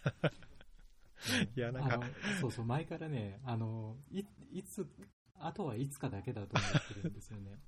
[1.54, 2.00] いやなんか
[2.40, 4.86] そうそう、前からね、あの、いいつ、
[5.38, 7.58] あとはいつかだけだと思ってるんですよね。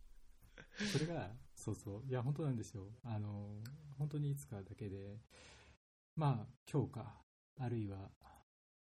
[0.90, 2.88] それが、そうそう、いや、本当なんですよ。
[3.04, 3.61] あの、
[3.98, 5.18] 本当にいつかだけで、
[6.16, 7.20] まあ、今日か、
[7.58, 8.11] あるいは、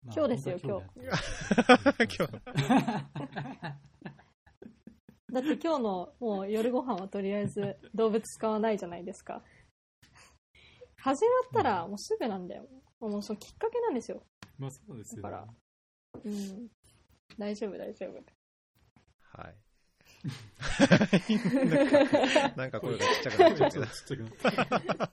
[0.04, 0.82] まあ今日ですよ本当は
[1.98, 2.26] 今日
[5.32, 9.42] だって今日のもう夜ご飯はとりあえず動物使わないじゃないですか。
[10.96, 12.66] 始まったらもうすぐなんだよ。
[13.00, 14.22] もうそのきっかけなんですよ。
[14.58, 15.30] まあ、そうですよ、ね。
[15.30, 15.46] だから
[16.24, 16.68] うん。
[17.38, 18.24] 大丈夫、大丈夫。
[19.38, 19.54] はい。
[21.66, 23.86] なんか、なんか声がちっちゃくなっちゃうけど。
[23.86, 25.12] ちっちゃくなった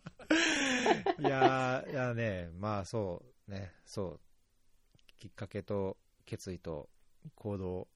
[1.20, 4.20] いやー、いやね、まあそう、ね、そう、
[5.24, 6.90] きっかけと決意と
[7.36, 7.88] 行動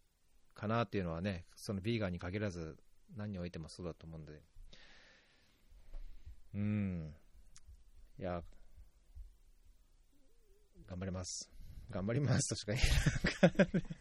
[0.56, 2.78] かなっていうのはね、そのビーガンに限らず、
[3.18, 4.42] 何においてもそうだと思うんで、
[6.56, 7.14] うん、
[8.18, 8.42] いや、
[10.88, 11.52] 頑張ります。
[11.90, 12.72] 頑張りますとしか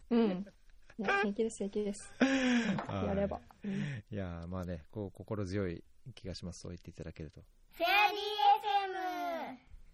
[0.09, 0.45] 言うん。
[0.97, 2.09] いや、平気です、平気です。
[2.21, 3.05] えない。
[3.07, 3.41] やれば。
[3.61, 3.71] うん
[4.09, 5.83] いやー、まあね、こう心強い
[6.15, 7.41] 気がします、そう言っていただけると。
[7.73, 8.17] フェアリ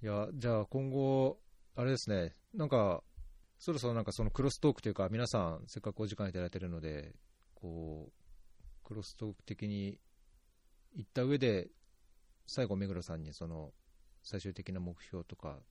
[0.06, 1.40] ー FM いや、じゃあ今後、
[1.76, 3.02] あれですね、なんか、
[3.64, 7.16] そろそろなんかそのクロストークというか、皆さん、せっかくお時間いただいているので、
[7.56, 9.98] こう、クロストーク的に
[10.96, 11.70] 行った上で、
[12.46, 13.72] 最後、目黒さんにその、
[14.22, 15.62] 最終的な目標とか、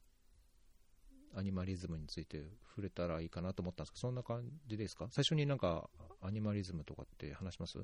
[1.35, 5.09] アニマリズムについて触れたらいいかなと思ったんですけど、そんな感じですか？
[5.11, 5.91] 最初になんか、
[6.23, 7.79] アニマリズムとかって話します？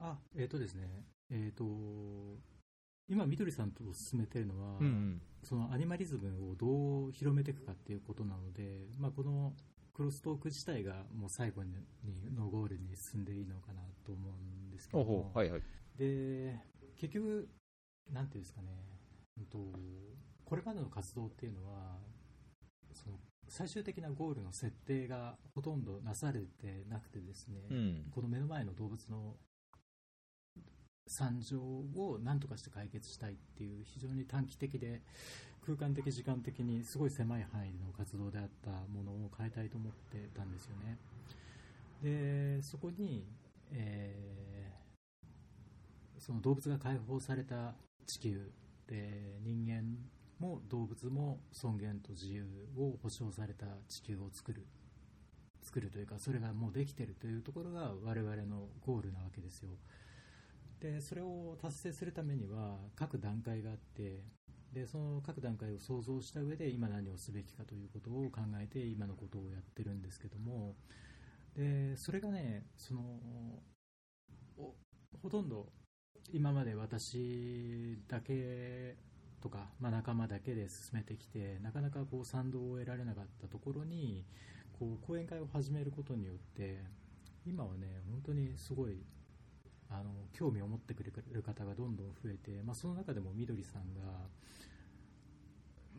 [0.00, 1.64] あ、えっ、とですね、えっ、と、
[3.08, 9.52] 今、みどりさんと進めてるのは、うんそのアニマリズムをどう広めていくかっていうことなので、まあ、この
[9.94, 11.72] クロストーク自体がもう最後に
[12.36, 14.32] のゴールに進んでいいのかなと思う
[14.66, 15.62] んですけおどはいはい。
[15.96, 16.58] で
[16.96, 17.48] 結局、
[18.12, 18.68] なんていうんですかね、
[19.38, 19.58] うんと、
[20.44, 21.96] これまでの活動っていうのは
[22.92, 28.04] その最終的なゴールの設定がほとんどなされてなくてですね、うん。
[28.10, 29.36] この目の前の動物の
[31.06, 35.00] 惨状を何とかして解決したいっていう非常に短期的で
[35.64, 40.98] 空間的時間的にすごい狭い範囲の活動であったものを変えたいと思ってたんですよね。
[42.02, 43.24] でそこに、
[43.72, 44.46] えー
[46.26, 48.50] その動物が解放された地球
[48.88, 49.82] で人間
[50.40, 52.44] も動物も尊厳と自由
[52.76, 54.66] を保障された地球を作る
[55.62, 59.70] 作るというかそれがもうできてるというところが我々のゴールなわけですよ。
[60.80, 64.22] でそれを達成するためには各段階があって
[64.72, 70.74] でその各段階を想像した上で今何をすべきかということを考えて今のことをやってるんですけども
[71.56, 73.02] でそれがねその
[75.22, 75.66] ほとんど
[76.32, 78.96] 今まで私だけ
[79.40, 84.24] とか、まあ、仲間だけで進めてきてなかなかこう賛同を得られなかったところに
[84.78, 86.82] こう講演会を始めることによって
[87.46, 88.98] 今はね本当にすごい
[89.90, 94.02] あの興味を持ってくれる方がどんどん増えて、まあ、その中でもみどりさんが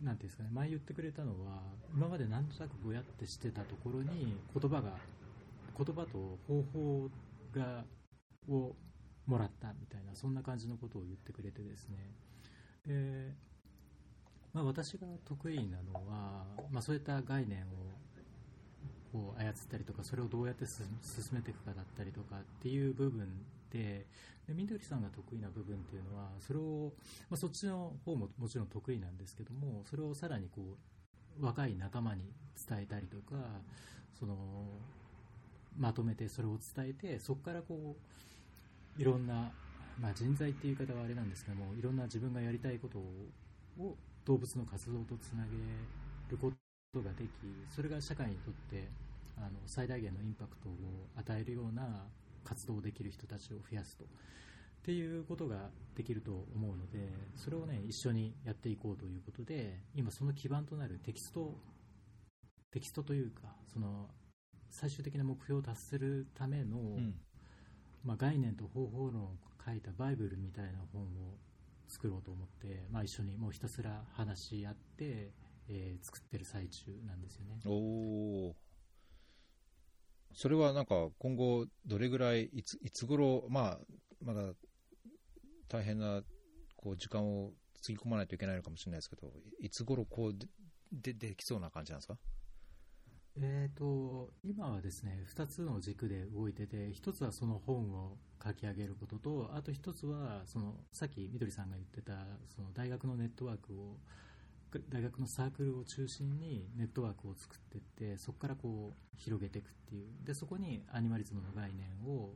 [0.03, 1.61] なんていうんですかね前言ってくれたのは
[1.95, 4.91] 今までなんとなくぼやってしてたところに言葉が
[5.77, 7.09] 言葉と方法
[7.53, 7.83] が
[8.49, 8.75] を
[9.25, 11.97] もらったみたいなそんな感じのことを言ってくれてですね。
[12.85, 13.33] で、
[14.53, 17.65] まあ、私が得意なのは、まあ、そういった概念を
[19.11, 23.27] こう操ったりとかそれをどうやって進進めていくかだったりとかっていう部分
[23.71, 24.05] で
[24.47, 26.93] でみどりさんが得意な部分っていうのはそれを、
[27.29, 30.61] まあ、そっちの方ももちろん得意なんですけどもそれをさらにこ
[31.39, 32.21] う若い仲間に
[32.67, 33.35] 伝えたりとか
[34.17, 34.35] その
[35.77, 37.95] まとめてそれを伝えてそこからこ
[38.97, 39.51] ういろんな、
[39.99, 45.51] まあ、人材っていう言い方はあれなんですけどもいろんな自分がやりたいことを動物の活動とつなげ
[46.31, 47.29] ることができ
[47.69, 48.87] それが社会にとって
[49.37, 50.73] あの最大限のインパクトを
[51.15, 52.05] 与えるような
[52.43, 54.07] 活動できる人たちを増やすとっ
[54.83, 61.55] ていうことができると思うのでそれをね一緒にやっていこうということで今その基盤となるテキスト
[62.71, 64.07] テキストというかその
[64.69, 67.15] 最終的な目標を達するための、うん。
[68.03, 71.07] まあ、概念と方法論を書いたバイブルみたいな本を
[71.87, 75.31] 作ろうと思って、まあ、一緒にもうひたすら話し合って、
[75.69, 77.59] えー作ってる最中なんですよね。
[77.65, 77.71] お
[78.49, 78.55] お。
[80.33, 83.79] それはなんか今後どれぐらいいついつ頃まあ
[84.21, 84.53] まだ
[85.67, 86.21] 大変な
[86.75, 87.51] こう時間を
[87.81, 89.27] つぎ込まないといけないのかもしれないですけど
[89.61, 90.33] いいつ頃こう
[90.91, 92.17] ででできそうな感じなんですか？
[93.39, 102.13] えー、と今はですね2つの軸で動いてて1つはその本を書き上げることとあと1つはそのさっきみどりさんが言ってた
[102.47, 103.99] その大学のネットワークを
[104.89, 110.07] 大学のサークルを中心にネットワークを作っていってそこからこう広げていくっていう。
[110.23, 112.33] でそこにアニマリズムの概念を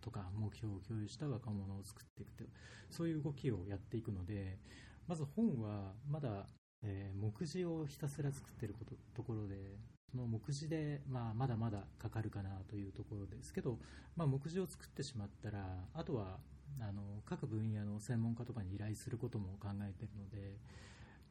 [0.00, 2.44] とか目標を共有した若者を作っていくと
[2.90, 4.58] そういう動きをやっていくので
[5.08, 6.46] まず本はまだ、
[6.82, 9.56] えー、目次をひたすら作ってることところで
[10.10, 13.78] その目次で、まあ、まだまだかかるかなというところですけど、
[14.14, 16.38] まあ、目次を作ってしまったらあとは
[16.80, 20.58] あの各分野の専門家とかに依頼することも考えているので、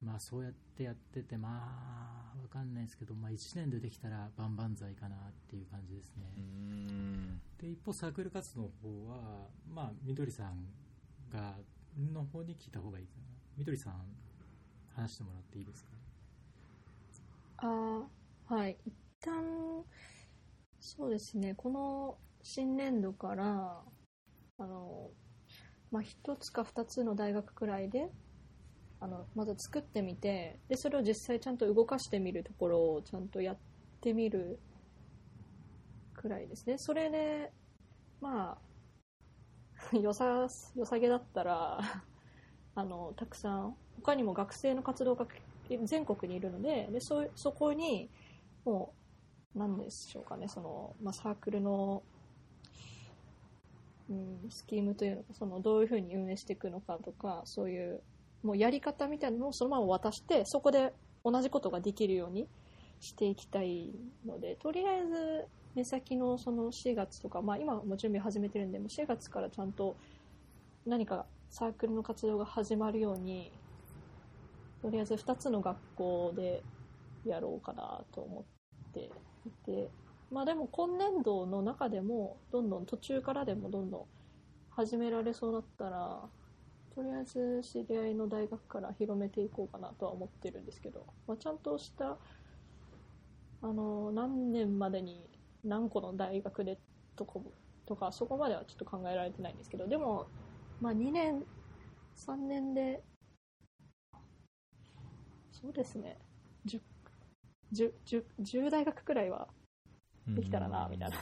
[0.03, 1.49] まあ、そうやってやってて、ま
[2.35, 6.23] あ、わかんないですけど、まあ、1年でできたら万々歳かなっていう感じですね。
[7.59, 10.67] で一方、サークル活動の方は、まあ、みどりさん
[11.31, 11.55] が
[12.13, 13.23] の方に聞いた方がいいかな。
[13.57, 13.93] みどりさん、
[14.95, 15.89] 話してもらっていいですか？
[17.57, 18.09] あ
[18.45, 18.77] はい。
[18.85, 19.85] 一旦、
[20.79, 23.83] そうですね、この新年度から、
[24.59, 25.11] あの、
[25.91, 28.11] まあ、一つか二つの大学くらいで、
[29.03, 33.57] あの、まず作ってみて、で、それを実際ちゃんと動かしてみるところをちゃんとやっ
[33.99, 34.59] てみる
[36.13, 36.77] くらいですね。
[36.77, 37.51] それで、
[38.21, 38.57] ま
[39.91, 41.81] あ、よさ、よさげだったら、
[42.75, 45.27] あの、たくさん、他にも学生の活動が
[45.83, 48.09] 全国にいるので、でそそこに、
[48.63, 48.93] も
[49.53, 52.03] う、なんでしょうかね、その、まあ、サークルの、
[54.09, 58.01] うん、スキームというのか、その、どういうふうに運営していくのかとか、そういう、
[58.43, 62.47] もうやり方みたいなのをそのまま渡して、そこで同じことができるように
[62.99, 63.91] していきたい
[64.25, 69.95] ので、とりあえず、目先のその4月とか、まあ今も準備始めてるんで、もう4月からちゃんと
[70.85, 73.51] 何かサークルの活動が始まるように、
[74.81, 76.61] とりあえず2つの学校で
[77.25, 78.43] やろうかなと思っ
[78.93, 79.09] て
[79.45, 79.89] いて、
[80.29, 84.05] まあでも今年度の中でも、どんどん途中からでもどんどん
[84.71, 86.21] 始められそうだったら、
[86.95, 92.17] とりあえず知り合いの大学から広めていこうかなとは思ってるんですけど、まあ、ちゃんとした、
[93.61, 95.27] あの、何年までに
[95.63, 96.77] 何個の大学で
[97.15, 97.39] とか、
[97.85, 100.27] とかそこまではちょっと考えられてないんですけど、でも、
[100.81, 101.43] まあ2年、
[102.15, 103.01] 3年で、
[105.51, 106.17] そうですね、
[106.65, 106.81] 10
[107.71, 109.47] 10, 10, 10大学くらいは
[110.27, 111.17] できたらな、みたいな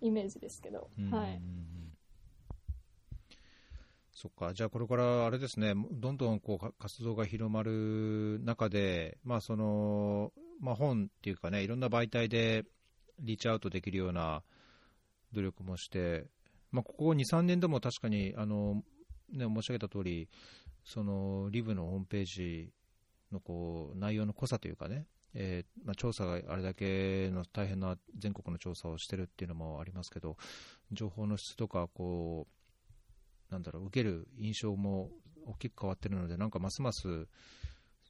[0.00, 1.40] イメージですけど、はい。
[4.22, 12.64] そっか、じゃあこれからあれですね、どんどんこう活動が広まる中で、まあそのまあ、本っていうかね、いろんな媒体で
[13.18, 14.44] リーチアウトできるような
[15.32, 16.26] 努力もして、
[16.70, 18.84] まあ、ここ2、3年でも確かにあの、
[19.32, 20.28] ね、申し上げた通り、
[20.84, 22.70] そのリブのホームページ
[23.32, 30.36] のこう内容の濃さというかね、えー、まあ、調査があれだけの大変な全国の調査をしてるっていうのもありますけど、
[30.92, 32.61] 情報の質とかこう、
[33.52, 35.10] なんだろう、受ける印象も
[35.46, 37.28] 大きく変わってるので、なんかますます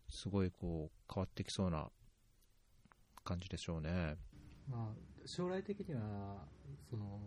[0.09, 1.91] すごいこう変わってきそうな
[3.25, 4.17] 感じでしょうね。
[4.69, 6.47] まあ、将来的には
[6.89, 7.21] その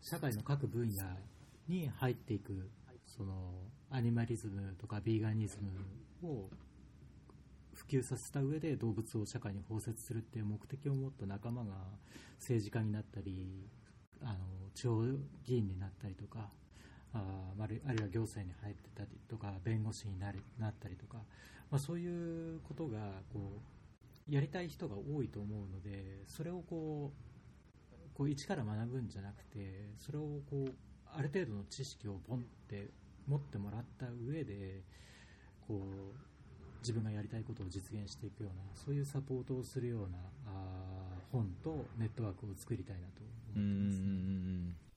[0.00, 1.04] 社会の各分野
[1.68, 2.70] に入っていく
[3.06, 3.52] その
[3.90, 5.58] アニマリズムとかビーガニズ
[6.22, 6.48] ムを
[7.74, 11.74] 普及させた上で動物を社会に包摂するっていう目的を持った仲間が
[12.38, 13.68] 政治家になったり
[14.22, 14.38] あの
[14.74, 15.02] 地方
[15.44, 16.50] 議員になったりとか
[17.12, 17.22] あ
[17.58, 21.18] あるいは行政に入ってたりとか弁護士になりなったりとか、
[21.70, 22.98] まあ、そういうことが
[23.32, 23.58] こ
[24.28, 30.72] うやりたい人が多いと思うのでそれをこうこう一から学ぶんじゃなくてそれをこう
[31.12, 32.88] ある程度の知識をボンって
[33.26, 34.82] 持ってもらった上で
[35.66, 36.30] こう
[36.80, 43.22] 自分がやりたいことを実現していくようなそういうサポートをするようなあ本とネットワークを作りたいなと
[43.54, 44.89] 思ってます、ね、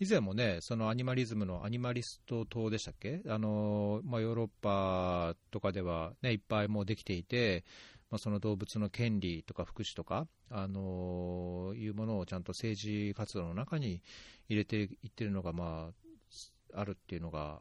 [0.00, 7.64] 以前もね、そのアニマリズムのアニマリスト党でしたっけ、あのまあ、ヨーロッパとかでは、ね、いっぱいもうできていて、
[8.08, 14.00] まあ、その動物の権利とか福祉とか、あのいうものをちゃんと政治活動の中に
[14.48, 17.60] 入れていってるのが、まあ、あるっていうのが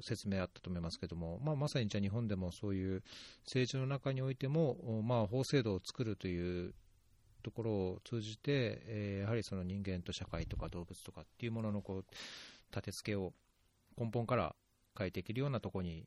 [0.00, 3.02] 説明あったと思いますけども、まあ、まさにじゃ日本でもそういう
[3.44, 6.74] 政治の中においても、まあ、法制度を作るという
[7.40, 12.04] ところを通じて、えー、やはりその人間と社会とか動物とかっていうもののこう
[12.70, 13.32] 立て付けを
[13.98, 14.54] 根本から
[14.96, 16.06] 変えていけるようなところに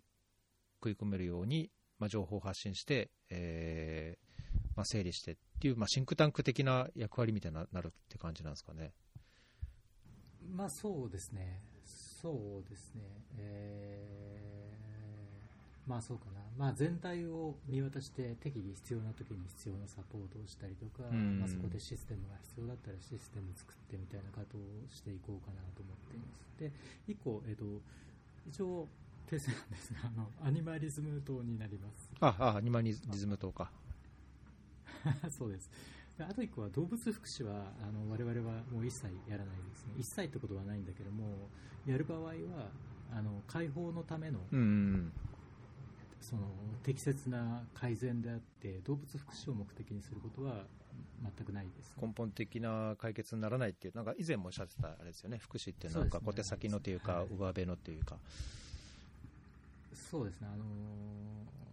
[0.83, 4.33] 食い込めるように、まあ、情報を発信して、えー
[4.75, 8.91] まあ、整理してっていう、まあ、シンクタンク的な役割みたいになるって感じなんですかね。
[10.51, 13.03] まあそうですね、そうですね、
[13.37, 14.62] え
[15.87, 21.39] まあそうかな、まあ、全体を見渡して適宜必要な時に必要なサポートをしたりとか、うん。
[21.39, 26.47] まあ、そこでシステムが必要だったらシステムを作ってみたいなことをしていこうかなと思っています。
[26.59, 26.71] で
[27.11, 27.65] 1個、えっと
[28.47, 28.87] 一応
[29.27, 32.09] 訂正なんですがあのアニマリズム島になります。
[32.19, 33.71] あ、あ、アニマリズムとか。
[35.29, 35.69] そうです。
[36.17, 39.93] であと1個は動物福祉はあの我々はもう一切やらないですね。
[39.97, 41.49] 一切ってことはないんだけども
[41.85, 42.33] やる場合は
[43.11, 45.11] あの解放のためのうんうん
[46.23, 46.41] その
[46.83, 50.65] 適切な改善であって動物福祉を目的にすることは
[51.21, 57.27] 全くないです、根本的な解決にならないっていう、なんか以前もおっしゃってたあれですよね、福祉っていうのはなんか小手先のというか、はい。
[57.29, 58.17] 上辺のというか。
[59.93, 61.63] そうですね、あのー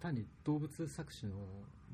[0.00, 1.38] 単に動物搾取の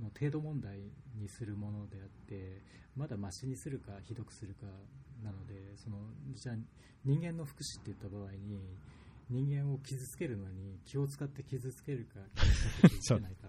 [0.02, 0.78] の程度問題
[1.20, 2.60] にするものであって、
[2.96, 4.66] まだましにするか、ひどくするか
[5.22, 5.96] なので、その
[6.34, 6.56] じゃあ、
[7.04, 8.58] 人間の福祉って言った場合に、
[9.32, 12.20] 人間を傷つけるのに気を使って傷つけるか、
[12.80, 13.48] 気をつけないか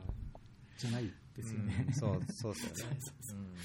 [0.78, 1.86] じゃないですよね。
[1.88, 3.00] うんそう、そうですよね。
[3.32, 3.56] うん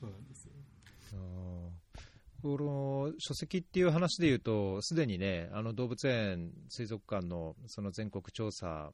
[0.00, 0.52] そうなんですよ。
[2.42, 8.92] この書籍っていう話でいうと、すでにね、あの動物園、水族館のその全国調査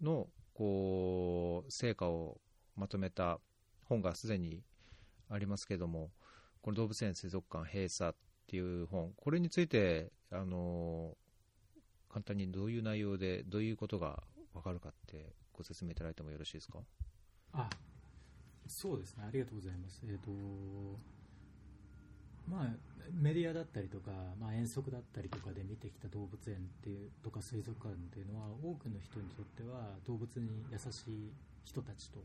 [0.00, 2.40] のこう成果を
[2.76, 3.40] まとめた
[3.84, 4.62] 本がすでに
[5.28, 6.12] ありますけども、
[6.60, 11.16] この動物園水族館閉鎖っていう本、これについて、あの
[12.08, 14.22] 簡単にどういう内容で、どういうことが
[14.52, 16.80] わかるかってご説明いただいてもよろしいですか？
[17.52, 17.68] あ
[18.66, 20.02] そうですね、ありがとうございます。
[20.06, 20.30] えっ、と、
[22.48, 22.76] まあ、
[23.12, 31.32] メディアだったりとか、まあ、遠足だったりとかで見てきた動物園っていうとか水族館っていうのは、多くの人にとっては動物に優しい
[31.64, 32.24] 人たちと、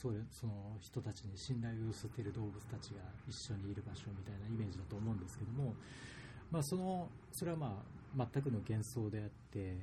[0.00, 5.74] そういうその人たちに信頼を寄せている動物たちが一緒にいる場所みたいなイメージだと思うんですけども、
[6.52, 7.82] まあ、そのそれはま
[8.16, 9.76] あ全くの幻想であって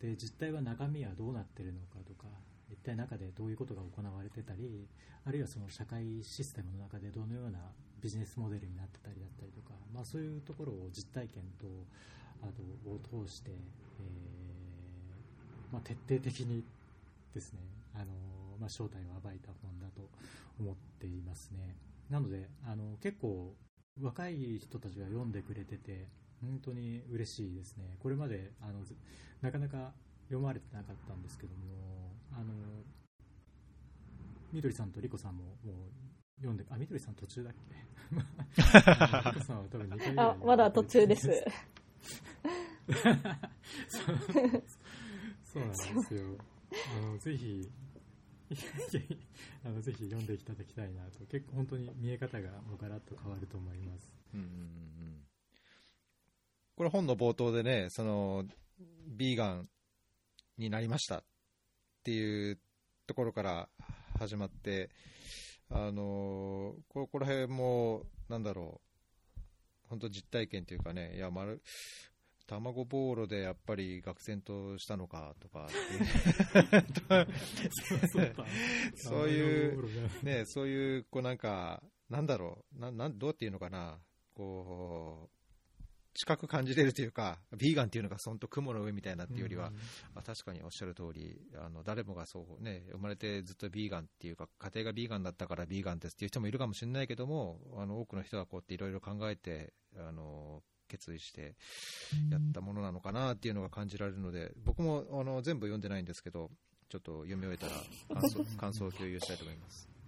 [0.00, 2.26] で実態は中身はどうなっているのかとか
[2.72, 4.88] 一体中でどういうことが行われてたり
[5.26, 7.58] あるいはその社会システムの中でどのような
[8.00, 11.66] ビジネスモデルになってたりだったりとか、まあ、そういうところを実体験と
[12.40, 13.56] あとを通して、えー
[15.70, 16.64] まあ、徹底的に
[17.34, 17.58] ですね
[17.94, 18.06] あの、
[18.60, 20.08] まあ、正体を暴いた本だと
[20.58, 21.76] 思っていますね
[22.10, 23.54] なのであの結構
[24.00, 26.08] 若い人たちが読んでくれてて
[26.40, 28.94] 本当に嬉しいですねこれまであのず
[29.42, 29.92] なかなか
[30.28, 32.52] 読まれてなかったんですけどもあの
[34.52, 37.74] みどりさんとリコさんももう読んであみどりさん途中だっけ？
[38.16, 41.28] リコさんは多分2回ぐらいあ、まだ途中です。
[45.44, 45.76] そうなんで
[46.08, 46.36] すよ。
[46.96, 47.68] あのぜひ
[49.64, 51.24] あのぜひ読んでいただきたいなと。
[51.26, 54.12] 結構本当に見え方がもうガラッと変わると思います。
[54.34, 54.90] うんうんうん
[56.80, 58.46] これ本の冒頭でね、その、
[59.06, 59.68] ビーガン
[60.56, 61.24] になりましたっ
[62.04, 62.58] ていう
[63.06, 63.68] ところから
[64.18, 64.88] 始まって、
[65.68, 68.80] あのここら辺も、なんだろ
[69.36, 69.40] う、
[69.90, 71.62] 本当実体験というかね、いや、まる、
[72.50, 75.68] 卵ボーロでやっぱり愕然としたのかとか
[78.96, 79.88] そういう
[80.24, 83.98] ね、そういう、こうなんか、なんだろう、ななんどうっていうのかな、
[84.34, 85.40] こう、
[86.14, 89.70] 近く感じれるというか、ビーガンっていうのが本当雲の上みたいなっていうよりは、
[90.16, 101.54] あ確かにおっしゃる通り、あの誰もがそうね、生まれてずっとビーガンっていうか、家庭がビーガンだったからビーガンですっていう人もいるかもしれないけども、あの多くの人がこうやっていろいろ考えて、あの決意して
[102.30, 106.50] やったものなのかなっていうのが感じられるので、僕もあの全部読んでないんですけど、
[106.88, 109.88] ちょっと読み終えたら感想 感想を共有したいと思います。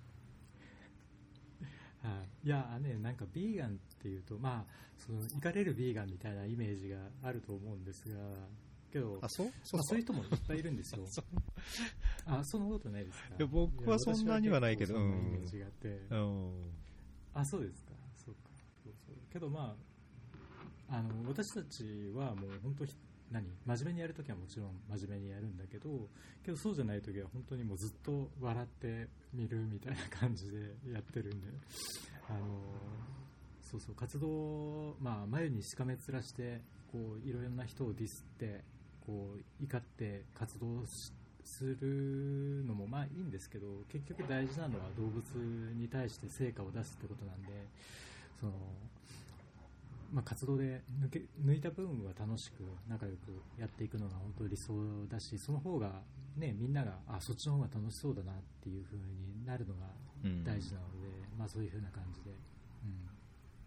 [2.03, 8.18] はい、いやね、なんかビーガンっていうと、まあ、その行かれるビーガンみたいなイメージがあると思うんですが、
[8.93, 9.47] けど、あそう？
[9.47, 11.07] まあ、そういう人もいっぱいいるんですよ。
[12.26, 13.37] あ、そんなことないですか？
[13.37, 16.72] いや僕はそんなにはないけどそんなイメージがあって、うん
[17.35, 17.93] あ、そうですか。
[18.16, 18.51] そうか。
[18.83, 19.91] そうそうけどまあ、
[20.93, 22.84] あの、私たちはもう本当、
[23.32, 23.47] 何？
[23.64, 25.88] 真面目にやるときはもちろん真面目にやるんだけど、
[26.45, 30.59] けどそうじゃないときは本当にもうずっと笑ってみるみたいな感じで
[30.93, 31.49] やってるんで、
[32.28, 32.38] あの、
[33.62, 36.61] そうそう、活動、まあ、眉にしかめ面して、
[36.93, 38.61] こう、いろいろな人をディスって、
[39.07, 40.84] こう、怒って活動
[41.45, 45.22] するのもまあいいんですけど結局大事なのは動物
[45.74, 47.66] に対して成果を出すってことなんで
[48.38, 48.53] その、
[50.12, 54.74] まあ、活動で抜け抜いた部分は楽しく仲良くやっていくのが本当に理想
[55.08, 56.02] だしその方が、
[56.36, 59.86] ね、みんながあそっちの方が楽しそうだなっていう風になるのが
[60.24, 61.08] うん大事なので、
[61.38, 62.30] まあ、そういう風な感じで。
[62.30, 62.34] う
[62.86, 63.12] ん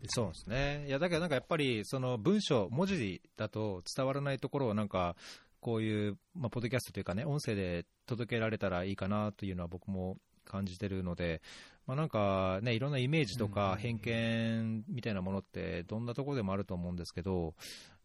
[0.07, 0.85] そうですね。
[0.87, 5.15] いや、だけどなんかやっぱり、その文章、文字だと伝わらないところをなんか、
[5.61, 11.41] こういう、まあ、ポッドキャストというかね、音声で届けられたらいいかなというのは僕も感じてるので、
[11.87, 17.53] まあ、なんかね、いろんなイメージとか偏見みたいなものって、どんなところでもあると思うんですけど、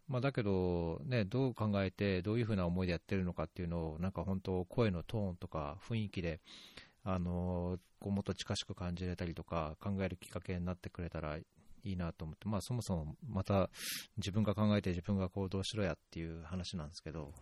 [0.08, 6.40] まあ、だけど、ね、どう考えて、どういうふうな思いでやってるのかっていうのを、なんか本当、声のトーンとか雰囲気で、
[7.02, 11.38] あのこうもっと近しく感じれたりとか、考えるきっかけになってくれたら
[11.84, 13.70] いいなと思って、まあ、そもそもまた
[14.18, 17.32] 自分が考えて自分が行動しろやっていう話なんですけど、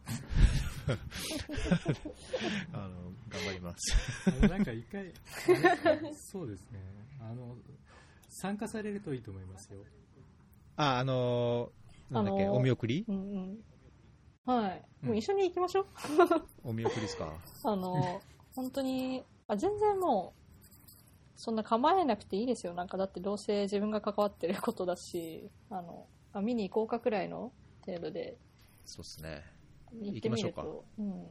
[2.73, 4.49] あの頑張ります。
[4.49, 5.13] なんか一回、
[6.33, 6.79] そうですね、
[7.21, 7.57] あの
[8.29, 9.81] 参加されるといいと思いますよ。
[10.77, 11.71] あ、あの
[12.11, 13.05] なんだっけ、あのお見送り？
[13.09, 13.59] うんうん。
[14.47, 14.83] はい。
[15.03, 15.87] うんもう一緒に行きましょう。
[16.65, 17.33] お見送りですか？
[17.65, 18.21] あの、
[18.55, 20.48] 本当に、あ全然もう、
[21.41, 22.75] そんな構えなくていいですよ。
[22.75, 27.53] なんかだってどうせ自分が関わってることだし、あの、あ見に行こうかくらいの
[27.87, 28.37] 程度で
[28.85, 29.45] そうですね。
[29.93, 30.85] 行ってみる行きましと。
[30.99, 31.27] うん。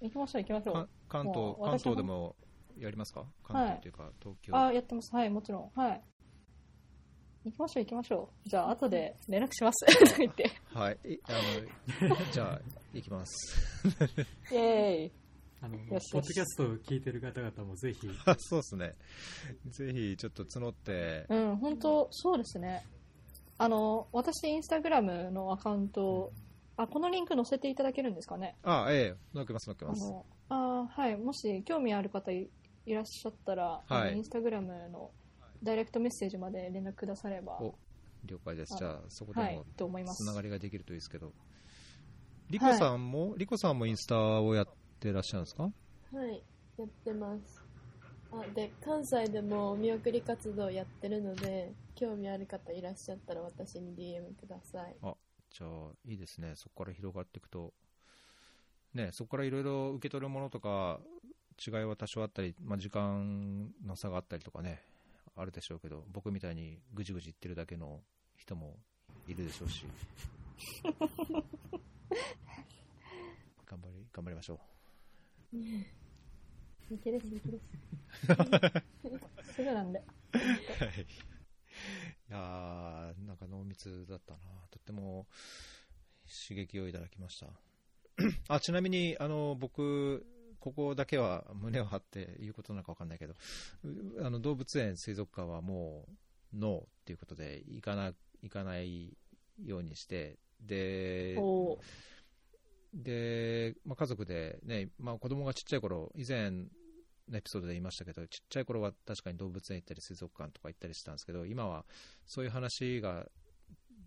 [0.00, 0.88] 行きましょう行きましょかう。
[1.08, 2.36] 関東関東でも
[2.78, 3.24] やりますか？
[3.42, 4.56] 関東というか、東京。
[4.56, 5.14] あ、やってます。
[5.14, 5.80] はい、もちろん。
[5.80, 6.02] はい。
[7.46, 8.48] 行きましょう行きましょう。
[8.48, 9.86] じゃあ後で連絡します。
[9.98, 10.50] とか言って。
[10.72, 10.98] はい。
[11.04, 12.60] いあの、じゃあ、
[12.92, 13.86] 行きます。
[14.54, 15.12] イェーイ。
[15.62, 18.08] あのよしよしポッドキャストを聞いてる方々もぜひ、
[18.38, 18.94] そうですね。
[19.68, 22.86] ぜひ、ちょっと募って、うん、本当そうですね。
[23.58, 26.32] あの、私、インスタグラムのアカウント、
[26.78, 28.56] あ、このリンク載せていただけるんですかね？
[28.62, 30.02] あ、ええ、載っけます、載っけます。
[30.02, 32.48] あの、あはい、もし興味ある方い
[32.86, 35.10] いらっしゃったら、はいインスタグラムの
[35.62, 37.74] ダイレクトメッセージまで連絡くだされば、お
[38.24, 38.74] 了解です。
[38.76, 39.64] あじゃあ、そこではいも、
[40.14, 40.32] つな。
[40.32, 41.34] がりができるといいですけど。
[42.48, 44.68] リコさんも、リコさんもインスタをやっ
[45.00, 45.64] てらっしゃるんですか？
[45.64, 45.70] は
[46.28, 46.42] い、
[46.78, 47.64] やってます。
[48.32, 54.96] あで、関西でもお見送り活動やってるので、興味ある方いらっしゃったら私に DM ください。
[55.50, 56.52] じゃあ、いいですね。
[56.54, 57.74] そこから広がっていくと。
[58.94, 61.00] ね、そこからいろいろ受け取るものとか、
[61.66, 64.80] 違いは多少あったり、まあ、時間の差があったりとかね、
[65.36, 68.00] あるでしょうけど、僕みたいにぐじぐじ言ってるだけの
[68.36, 68.76] 人も
[69.26, 69.84] いるでしょうし。
[73.66, 74.58] 頑張り、頑張りましょう。
[75.52, 77.64] いけです、いけです。
[79.54, 79.98] すぐなんで。
[79.98, 80.04] は
[80.86, 81.00] い。
[81.00, 84.40] いや、なんか濃密だったな。
[84.70, 85.26] とっても
[86.48, 87.48] 刺激をいただきました。
[88.48, 90.24] あ、ちなみに、あの、僕、
[90.60, 93.34] ここだけは胸を張って言うことなのかわかんないけど、
[94.22, 96.06] あの動物園、水族館はも
[96.54, 99.16] う、ノーっていうことで、行かな、行かない
[99.64, 101.34] ようにして、で、
[102.92, 111.84] で、まあ、家族でね、まあ、子供がちっちゃい頃、以前のエピソードで言いましたけど、ちっちゃい頃は確かに動物園行ったり水族館とか行ったりしてたんですけど、今は
[112.26, 113.26] そういう話が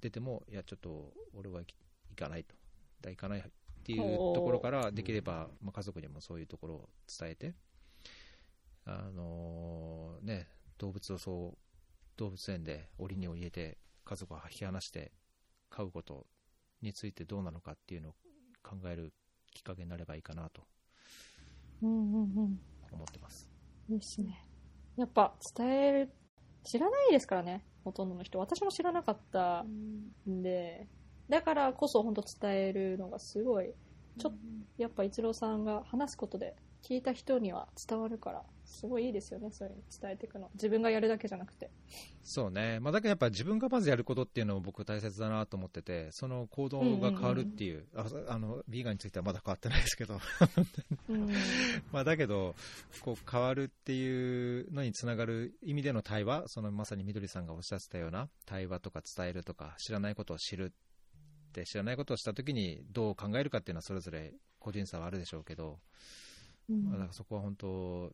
[0.02, 1.68] 出ても、いや、ちょっと俺は行
[2.16, 2.56] かないと、
[3.02, 3.44] だ行かないっ
[3.84, 7.54] ていうところから、できれば、まあ、家族にもそういうところを伝えて、
[8.86, 11.58] あのーね、動物をそう、
[12.18, 15.14] 動物園で檻にを入れて、家族を引き離して
[15.70, 16.28] 飼うこと
[16.82, 18.16] についてどうなのかっていうのを
[18.64, 19.14] 考える
[19.54, 20.64] きっかけになればいいかなと
[21.84, 22.60] うんうんうん。
[22.92, 23.50] 思ってます。
[24.24, 24.46] ね。
[24.98, 26.14] やっぱ伝える、
[26.64, 28.40] 知らないですからね、ほとんどの人。
[28.40, 29.66] 私も知らなかった
[30.30, 30.88] んで、
[31.30, 33.74] だからこそ本当伝えるのがすごい、
[34.18, 34.34] ちょっ
[34.78, 38.44] やっぱ一郎さんが話すことで聞いた人には伝わるから、
[38.74, 40.50] すごいいいですよね、そういうの伝えていくの。
[40.56, 41.70] 自分がやるだけじゃなくて。
[42.24, 50.20] そうね、まあ、だけどやっぱ自分がまずやることっていうのも僕大切だなと思ってて、その行動が変わるっていう、ああのビーガンについてはまだ変わってないですけど、
[51.10, 51.30] うん。
[51.94, 52.56] まあだけど、
[53.02, 65.80] こう変わるっていうのにつながる意味での対話、そのまさにみどりさんがおっしゃってたような対話とか伝えるとか、知らないことを知るって、知らないことをしたときにどう考えるかっていうのはそれぞれ個人差はあるでしょうけど、
[66.70, 68.12] うんまあ、だからそこは本当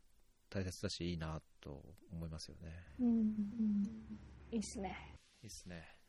[0.50, 1.82] 大切だしいいなと
[2.12, 2.70] 思いますよね。
[3.00, 5.16] うんうんいいっすね。
[5.44, 6.00] いいっすね。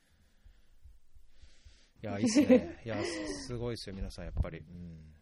[2.03, 2.81] いや、いいっすね。
[2.85, 4.61] いや、すすごいですよ、皆さん、やっぱり。
[4.61, 5.15] うん、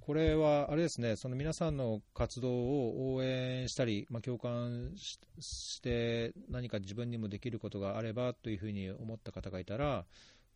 [0.00, 10.06] これは、あれですね、その皆さんの活動を応援したり、まあ、共感しして、何か自分にもできることがあればというふうに思った方がいたら、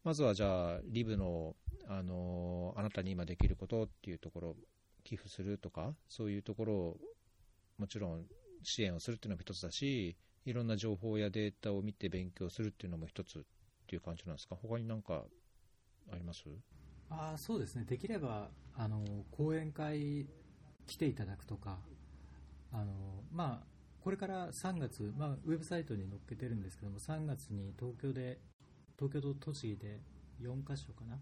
[0.04, 4.56] まずはじゃあ、リブの、あのあなたに今できることっていうところ、
[5.04, 7.00] 寄付するとか、そういうところを、
[7.78, 8.26] もちろん
[8.62, 13.42] 支援をするっていうのも一つだし、いろんな情報やデータを見て勉強するっていうのも一つっ
[13.86, 14.56] ていう感じなんですか？
[14.56, 15.24] 他になんか
[16.10, 16.44] あります？
[17.10, 20.26] あそうですね、できればあの講演会
[20.86, 21.78] 来ていただくとか、
[22.72, 22.92] あの
[23.30, 23.66] まあ、
[24.00, 28.40] これから3月、まあ、ウェブサイトに載っけてるんですけども、3月に東京で、
[28.98, 30.00] 東京と栃木で
[30.40, 31.20] 4カ所かな、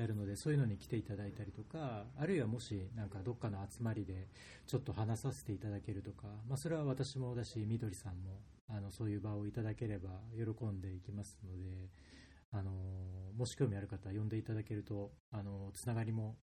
[0.00, 4.28] やるのでそういうのに来ていただいたりとかあるいはもしなんかどっかの集まりで
[4.66, 11.88] ちょっと話させていただけるとか、まあ、それは私もだしみどりさんもあのそういう場をいただければ喜んでいきますので
[12.52, 12.70] あの
[13.36, 16.36] もし興味ある方は呼んでいただけるとあのつながりも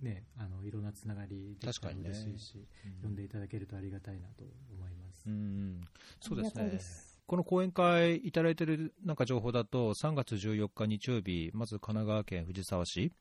[0.00, 2.68] ね、あのいろんなつながりできたら嬉しいし、
[3.02, 5.24] 呼んでいただけるとありがたいなと思います。
[5.26, 5.80] うん、
[6.20, 6.62] そうですね。
[6.62, 13.12] ありがたいですこの講演会いただいているなんか情報だと、3月14日日曜日、まず神奈川県藤沢市、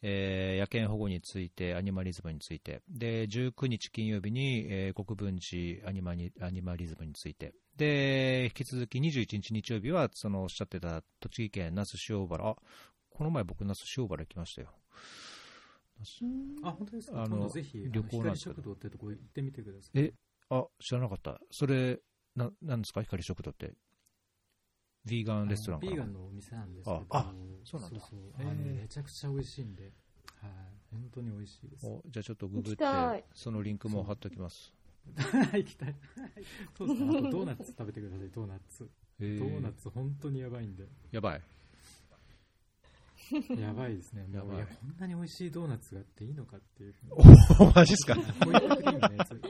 [0.00, 12.54] えー野犬保護について、アニマリズムについて、で19日金曜日に、えー国分寺アニマニアニマリズムについて、で引き続き21日日曜日は、そのおっしゃってた栃木県那須塩原、あ
[13.10, 14.68] この前、僕、那須塩原行きましたよ。
[16.62, 17.24] あ、本当ですか？
[17.24, 18.54] あの今度ぜひ、旅行なんですけど。
[18.54, 20.00] 光食堂ってとこ行ってみてください。
[20.00, 20.12] え
[20.50, 21.98] あ知らなかった、それ、
[22.38, 23.74] ななんですか、光食堂って。
[25.06, 25.90] ヴィーガンレストランかな？
[25.92, 27.34] ビーガンのお店なんですけど、ああ
[27.64, 29.92] そうなんだそうへーあのめちゃくちゃ美味しいんで、はい、
[30.90, 31.86] 本当に美味しいです。
[31.86, 32.86] おじゃあちょっとググってい、
[33.34, 34.72] そのリンクも貼っておきます。
[35.16, 35.94] 行きたい。
[36.76, 37.18] そうですね。
[37.18, 38.90] あとドーナツ食べてください、ドーナツ。
[39.20, 40.86] えードーナツ本当にやばいんで。
[41.10, 41.42] やばい。
[43.60, 44.22] やばいですね。
[44.26, 47.12] もうやばいいやこんなに美味しいドーナツがあっていいのかっていうふうに。
[47.60, 48.14] おマジっすか？
[48.14, 48.24] ホイ
[48.54, 49.40] ップクリームのやつ。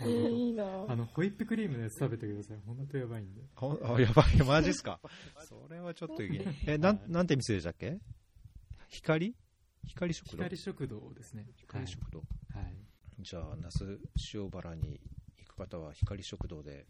[0.00, 2.58] えー、いいなあの、ホイップクリームのやつ食べてください。
[2.66, 3.42] 本当やばいんで。
[3.56, 5.00] あやばい、マジっすか？
[5.48, 6.54] それはちょっといいね。
[6.66, 7.98] え、なん、なんて店でしたっけ？
[8.88, 9.34] 光？
[9.84, 10.42] 光食堂？
[10.44, 11.46] 光食堂ですね。
[11.56, 12.18] 光食堂。
[12.18, 12.64] はい。
[12.64, 12.74] はい。
[13.20, 13.98] じゃあ、那須
[14.34, 15.00] 塩原に
[15.38, 16.86] 行く方は光食堂で、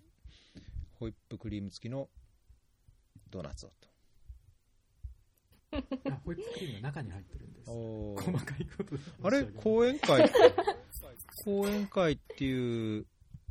[0.95, 2.09] ホイップクリーム付きの
[3.31, 3.89] ドーナツをと。
[6.11, 7.71] あホイップクリームが中に入ってるんです。
[7.71, 10.31] お細かいことあれ講演会、
[11.45, 13.07] 講演会っていう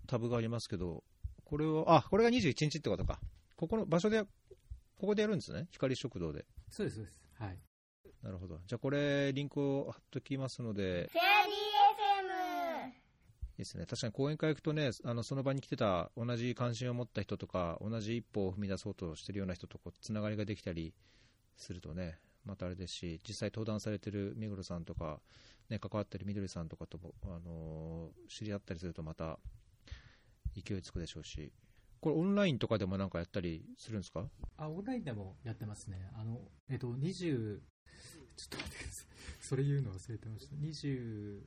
[0.08, 1.04] タブがありますけど、
[1.44, 3.20] これは、あ、これが21日ってことか。
[3.56, 5.68] ここの場所で、ここでやるんですね。
[5.72, 6.46] 光食堂で。
[6.70, 7.18] そうです、そうです。
[7.40, 7.60] はい。
[8.24, 8.60] なるほど。
[8.66, 11.56] じゃあこれ、リンクを貼っときますので、フェアリー
[12.92, 13.86] FM ですね。
[13.86, 20.94] 確かに講演会行くとね、あの、その場に来てた同じ関心を持った人とか、同じ一歩を踏み出そうとしてるような人とこう、つながりができたり
[21.56, 25.20] するとね、またあれですし、実際登壇されてる目黒さんとか、
[25.70, 29.40] ね、関わってるみどりさんとかとも、あのー知り合ったりするとまた
[30.56, 31.52] 勢いつくでしょうし、
[32.02, 34.26] これオンラインとかでもなんかやったりするんですか？
[34.58, 36.10] あ、オンラインでもやってますね。
[36.14, 36.40] あの、
[36.70, 37.62] えっと、20、
[38.36, 39.06] ちょっと待ってください。
[39.42, 40.56] それ言うの忘れてました。
[40.56, 41.42] 26、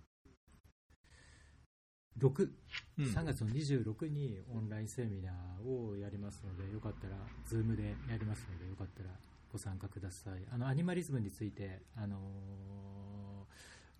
[2.98, 9.11] 3月の26にオンラインセミナーをやりますので、よかったら、ズームでやりますので、よかったら
[9.51, 10.46] ご参加ください。
[10.51, 13.28] あの、アニマリズムについて、あのー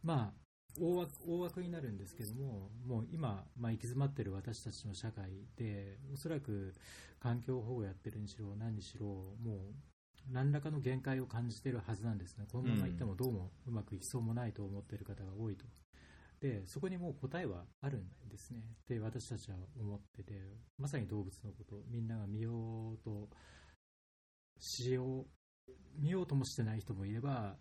[0.03, 0.49] まあ、
[0.80, 6.72] 大枠大枠になるんですけども、もう今、まあ、行き詰まっている私たちの社会で、おそらく
[7.20, 15.64] 環境保護やってるにしろ、何にしろ、もう何らかの限界を感じているはずなんですね、このままいってもどうもうまくいきそうもないと思っている方が多いと。
[16.40, 18.62] でそこにもう答えはあるんですね。
[18.88, 20.34] で、私たちは思ってて、
[20.78, 23.28] まさに動物のこと、みんなが見ようと
[24.61, 25.26] しよう、
[25.98, 27.56] 見ようともしてない人もいれば、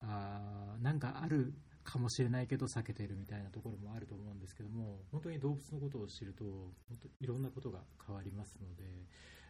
[0.00, 8.84] あーなんかあるかもしれないけど避けているみたいなところもあると思うんですけども、本当に動物のことを知ると、本当いろんなことが変わりますので、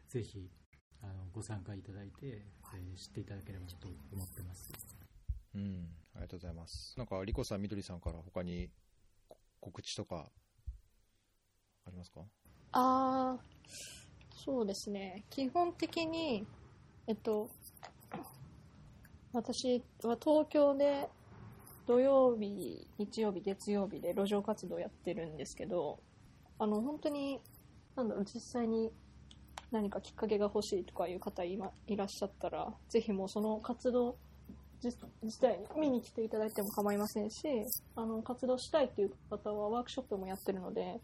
[0.09, 0.49] ぜひ
[1.03, 4.73] あのご参加いただいて、えー知っていただければと思ってます。
[5.55, 6.95] うん、ありがとうございます。
[6.97, 8.71] なんか、リコさん、みどりさんから他に
[9.29, 10.31] こ告知とか
[11.85, 12.21] ありますか？
[12.73, 13.39] ああ、
[14.45, 15.25] そうですね。
[15.31, 16.47] 基本的に、
[17.09, 17.51] えっと、
[19.33, 21.09] 私は東京で
[21.87, 26.01] 土曜日、日曜日、月曜日で路上活動やってるんですけど、
[26.59, 27.41] あの、本当に、
[27.97, 28.91] なんだろう、実際に
[29.71, 34.17] 何かきっかけが欲しいとかいう方今いらっしゃったら、ぜひもうその活動
[34.83, 37.47] 自自体に見に来ていただいても構いませんし、
[37.97, 41.01] あの、活動したいっていう方はワークショップもやってるので、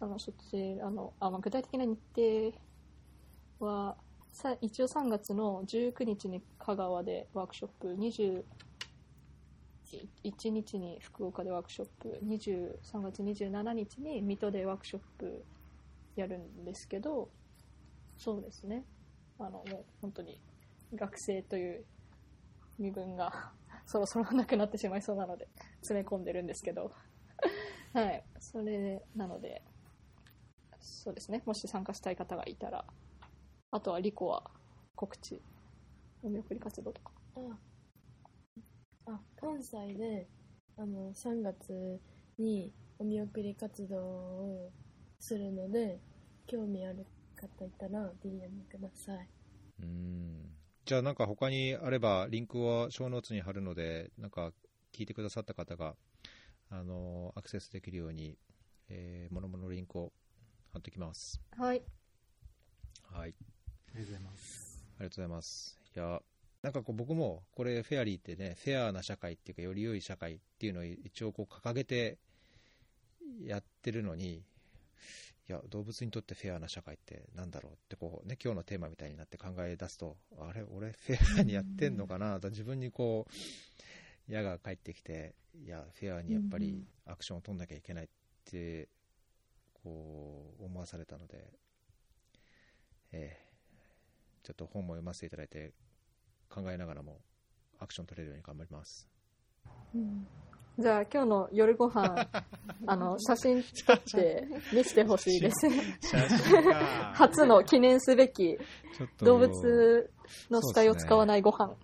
[0.00, 3.96] あの、そっち、あの、あまあ具体的な日程は、
[4.36, 8.44] さ一応3月の19日に香川でワークショップ、21
[10.50, 15.42] 日に福岡でワークショップ、23月27日に水戸でワークショップ
[16.16, 17.30] やるんですけど、
[18.18, 18.84] そうですね。
[19.38, 20.38] あの、もう本当に
[20.94, 21.86] 学生という
[22.78, 23.52] 身分が
[23.88, 26.92] そろそろなくなってしまいそうなので、詰め込んでるんですけど、
[27.94, 28.22] はい。
[28.38, 29.62] それなので、
[30.78, 31.42] そうですね。
[31.46, 32.84] もし参加したい方がいたら、
[33.76, 34.42] あとはリコは
[34.94, 35.38] 告知、
[36.22, 37.10] お見送り活動とか。
[39.06, 40.26] ああ関西で
[40.78, 42.00] あの3月
[42.38, 44.70] にお見送り活動を
[45.20, 46.00] するので
[46.46, 47.04] 興味ある
[47.36, 49.28] 方いたら DM ください
[49.82, 50.50] うん。
[50.86, 54.52] じゃあなんか他にあれば、リンクを小ノーツに貼るので、なんか
[54.94, 55.96] 聞いてくださった方が、
[56.70, 58.38] あのアクセスできるように、
[58.88, 60.14] えー、ものものリンクを
[60.72, 61.42] 貼っておきます。
[61.58, 61.82] はい。
[63.12, 63.34] はい。
[63.96, 64.84] ありがとうございます。
[64.98, 65.78] ありがとうございます。
[65.96, 66.22] いや、
[66.62, 72.18] なんかこう僕も、これ、フェアリーってね、フェアな社会っていうか、より良い社会っていうのを一応こう掲げて
[73.40, 74.44] やってるのに、
[75.48, 82.38] いや、動物にとってフェアな社会ってなんだろうってこう、ね、今日のテーマみたいになって考え出すと、あれ、俺、フェアにやってんのかな？
[82.38, 83.26] と 自分にこ
[84.28, 85.34] う、矢が返ってきて、
[85.64, 88.08] いや、フェアにやっぱりアクションを取んなきゃいけないっ
[88.44, 88.90] て、
[89.72, 91.58] こう、思わされたので、
[93.12, 93.45] ええ
[94.46, 95.72] ちょっと本も読ませていただいて、
[96.48, 97.18] 考えながらも
[97.80, 99.08] アクション取れるように頑張ります。
[100.78, 102.28] じゃあ今日の夜ご飯
[102.86, 105.66] あの写真撮って見せてほしいです。
[107.14, 108.56] 初の記念すべき
[109.18, 110.12] 動物
[110.48, 111.74] の死体を使わないご飯。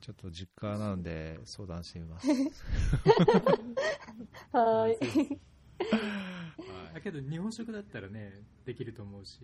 [0.00, 2.28] ちょっと実家なんで相談してみます。
[4.52, 5.40] はーい。
[6.96, 8.32] だけど日本食だったらね、
[8.64, 9.38] できると思うし。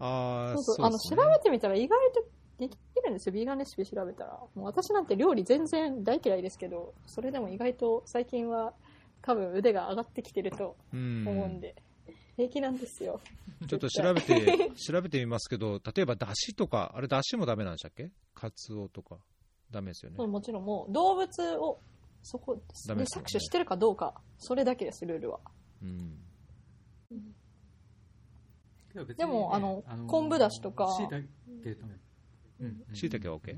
[0.00, 2.24] ああ、そうそう、あの、調べてみたら意外と
[2.58, 3.32] できるんですよ。
[3.32, 4.40] ビーガンレシピ調べたら。
[4.56, 8.74] もう私なんて料理全然大嫌いですけど、それでも意外と最近は
[9.22, 11.76] 多分腕が上がってきてるとうん思うんで、
[12.36, 13.20] 平気なんですよ。
[13.68, 18.10] ちょっと調べて、 調べてみますけど、例えばだしとか、あれだしもダメなんでしたっけ？
[18.34, 19.18] カツオとか。
[19.70, 20.26] ダメですよね。
[20.26, 21.78] もちろんもう動物を
[22.22, 22.62] そこで
[22.94, 22.96] 搾
[23.30, 25.40] 取してるかどうか、それだけです、ルールは。
[25.82, 26.27] うん。
[28.92, 31.26] けど別にでもあの昆布だしとか椎茸
[31.80, 32.00] とね。
[32.60, 33.56] うんうんしいたけは OK?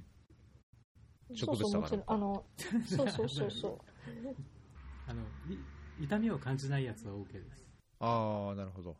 [1.30, 2.05] 植そうそう、物だかちろん。
[2.07, 2.44] あの、
[2.86, 3.78] そうそうそうそう。
[5.07, 7.66] あの、い痛みを感じないやつは OK です。
[8.01, 8.90] ああ、なるほど。
[8.90, 8.98] も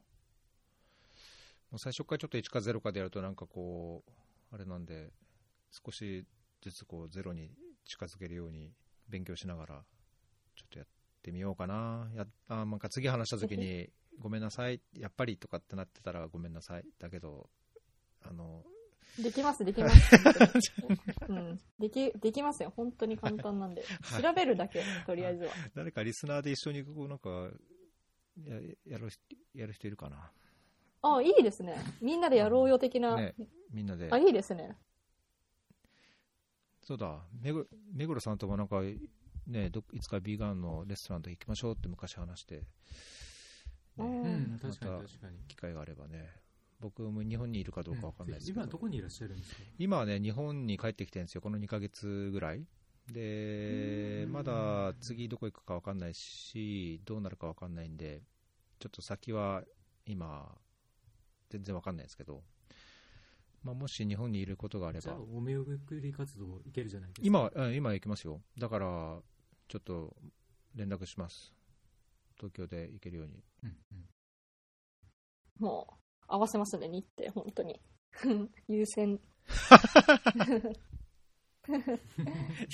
[1.77, 4.11] う最初からちょっと1か0かでやると、なんかこう、
[4.55, 5.13] あれなんで、
[5.71, 6.25] 少し
[6.63, 7.51] ずつこうゼロに
[7.85, 8.73] 近づけるように
[9.09, 9.85] 勉強しながら、
[10.55, 10.89] ちょっとやっ
[11.23, 12.11] てみようかな。
[12.15, 16.85] やあーなんか次話した時に、ごめんなさい、やっぱりとかってなってたらごめんなさい。
[16.99, 17.49] だけど、
[18.23, 18.65] あの、
[19.19, 20.17] できます、できます。
[21.29, 21.61] うん。
[21.79, 22.73] でき、できますよ。
[22.77, 23.83] 本当に簡単なんで。
[24.03, 25.53] はい調べるだけ、とりあえずは。
[25.75, 27.51] 誰かリスナーで一緒にこうなんか
[28.45, 29.21] ややる人
[29.55, 30.31] やる人いるかな？
[31.03, 31.77] あ、いいですね。
[32.01, 33.17] みんなでやろうよ的な。
[33.17, 33.35] ね、
[33.71, 34.19] みんなであ、。
[34.19, 34.77] いいですね。
[36.83, 38.83] そうだ、めぐ目黒さんともなんか、
[39.47, 42.65] ね、どいつかビーガンのレストランと行きましょうって昔話して、う
[44.05, 45.39] ねうんん、確かに確かに。
[45.49, 46.31] 機会があればね、
[46.81, 49.61] 僕も日本にいるかどうかわかんないですけど、今どこにいらっしゃるんですか？
[49.79, 52.65] 今はね、日本に帰ってきてるんですよ、この2ヶ月ぐらい。
[53.13, 58.23] で、まだ次どこ行くかわかんないし、どうなるかわかんないんで、
[58.79, 59.65] ちょっと先は
[60.07, 60.57] 今、
[61.49, 62.43] 全然わかんないですけど、
[63.63, 67.27] まあ、もし日本にいることがあればじゃあ、、お見送り活動いけるじゃないですか。
[67.27, 68.41] 今は、うん今行きますよ。
[68.57, 69.21] だから、
[69.69, 70.17] ちょっと
[70.75, 71.53] 連絡します。
[72.41, 73.45] 東京で行けるように。
[73.65, 74.05] うんうん
[75.59, 75.95] もう、
[76.27, 77.79] 合わせますね、日程、本当に。
[78.67, 79.11] 優先。
[79.13, 79.19] い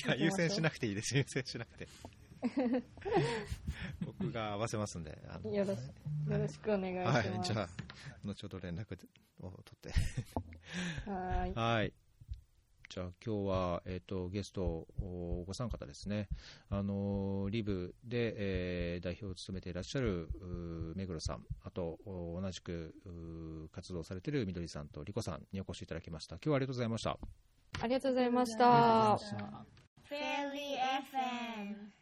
[0.06, 1.88] や、優先しなくていいです、優先しなくて。
[4.04, 5.18] 僕が合わせますんで。
[5.28, 5.78] あのよろし
[6.28, 7.28] よろしくお願いします。
[7.28, 7.68] はい、じゃあ、
[8.24, 8.96] 後ほど連絡
[9.40, 9.90] を取って。
[11.10, 11.54] はーい。
[11.54, 11.92] はい。
[12.88, 16.28] じゃあ今日は、えっとゲストおご参方ですね、
[16.70, 20.28] あのリブで、えー代表を務めていらっしゃる
[20.94, 22.94] 目黒さん、あとお同じく
[23.72, 26.36] 活動されているみどりさんとりこさんにお越しいただきました。
[26.36, 27.18] 今日はありがとうございました。
[27.80, 29.18] ありがとうございましたま。
[29.18, 29.36] した
[30.08, 30.78] Fairy
[31.12, 31.95] FM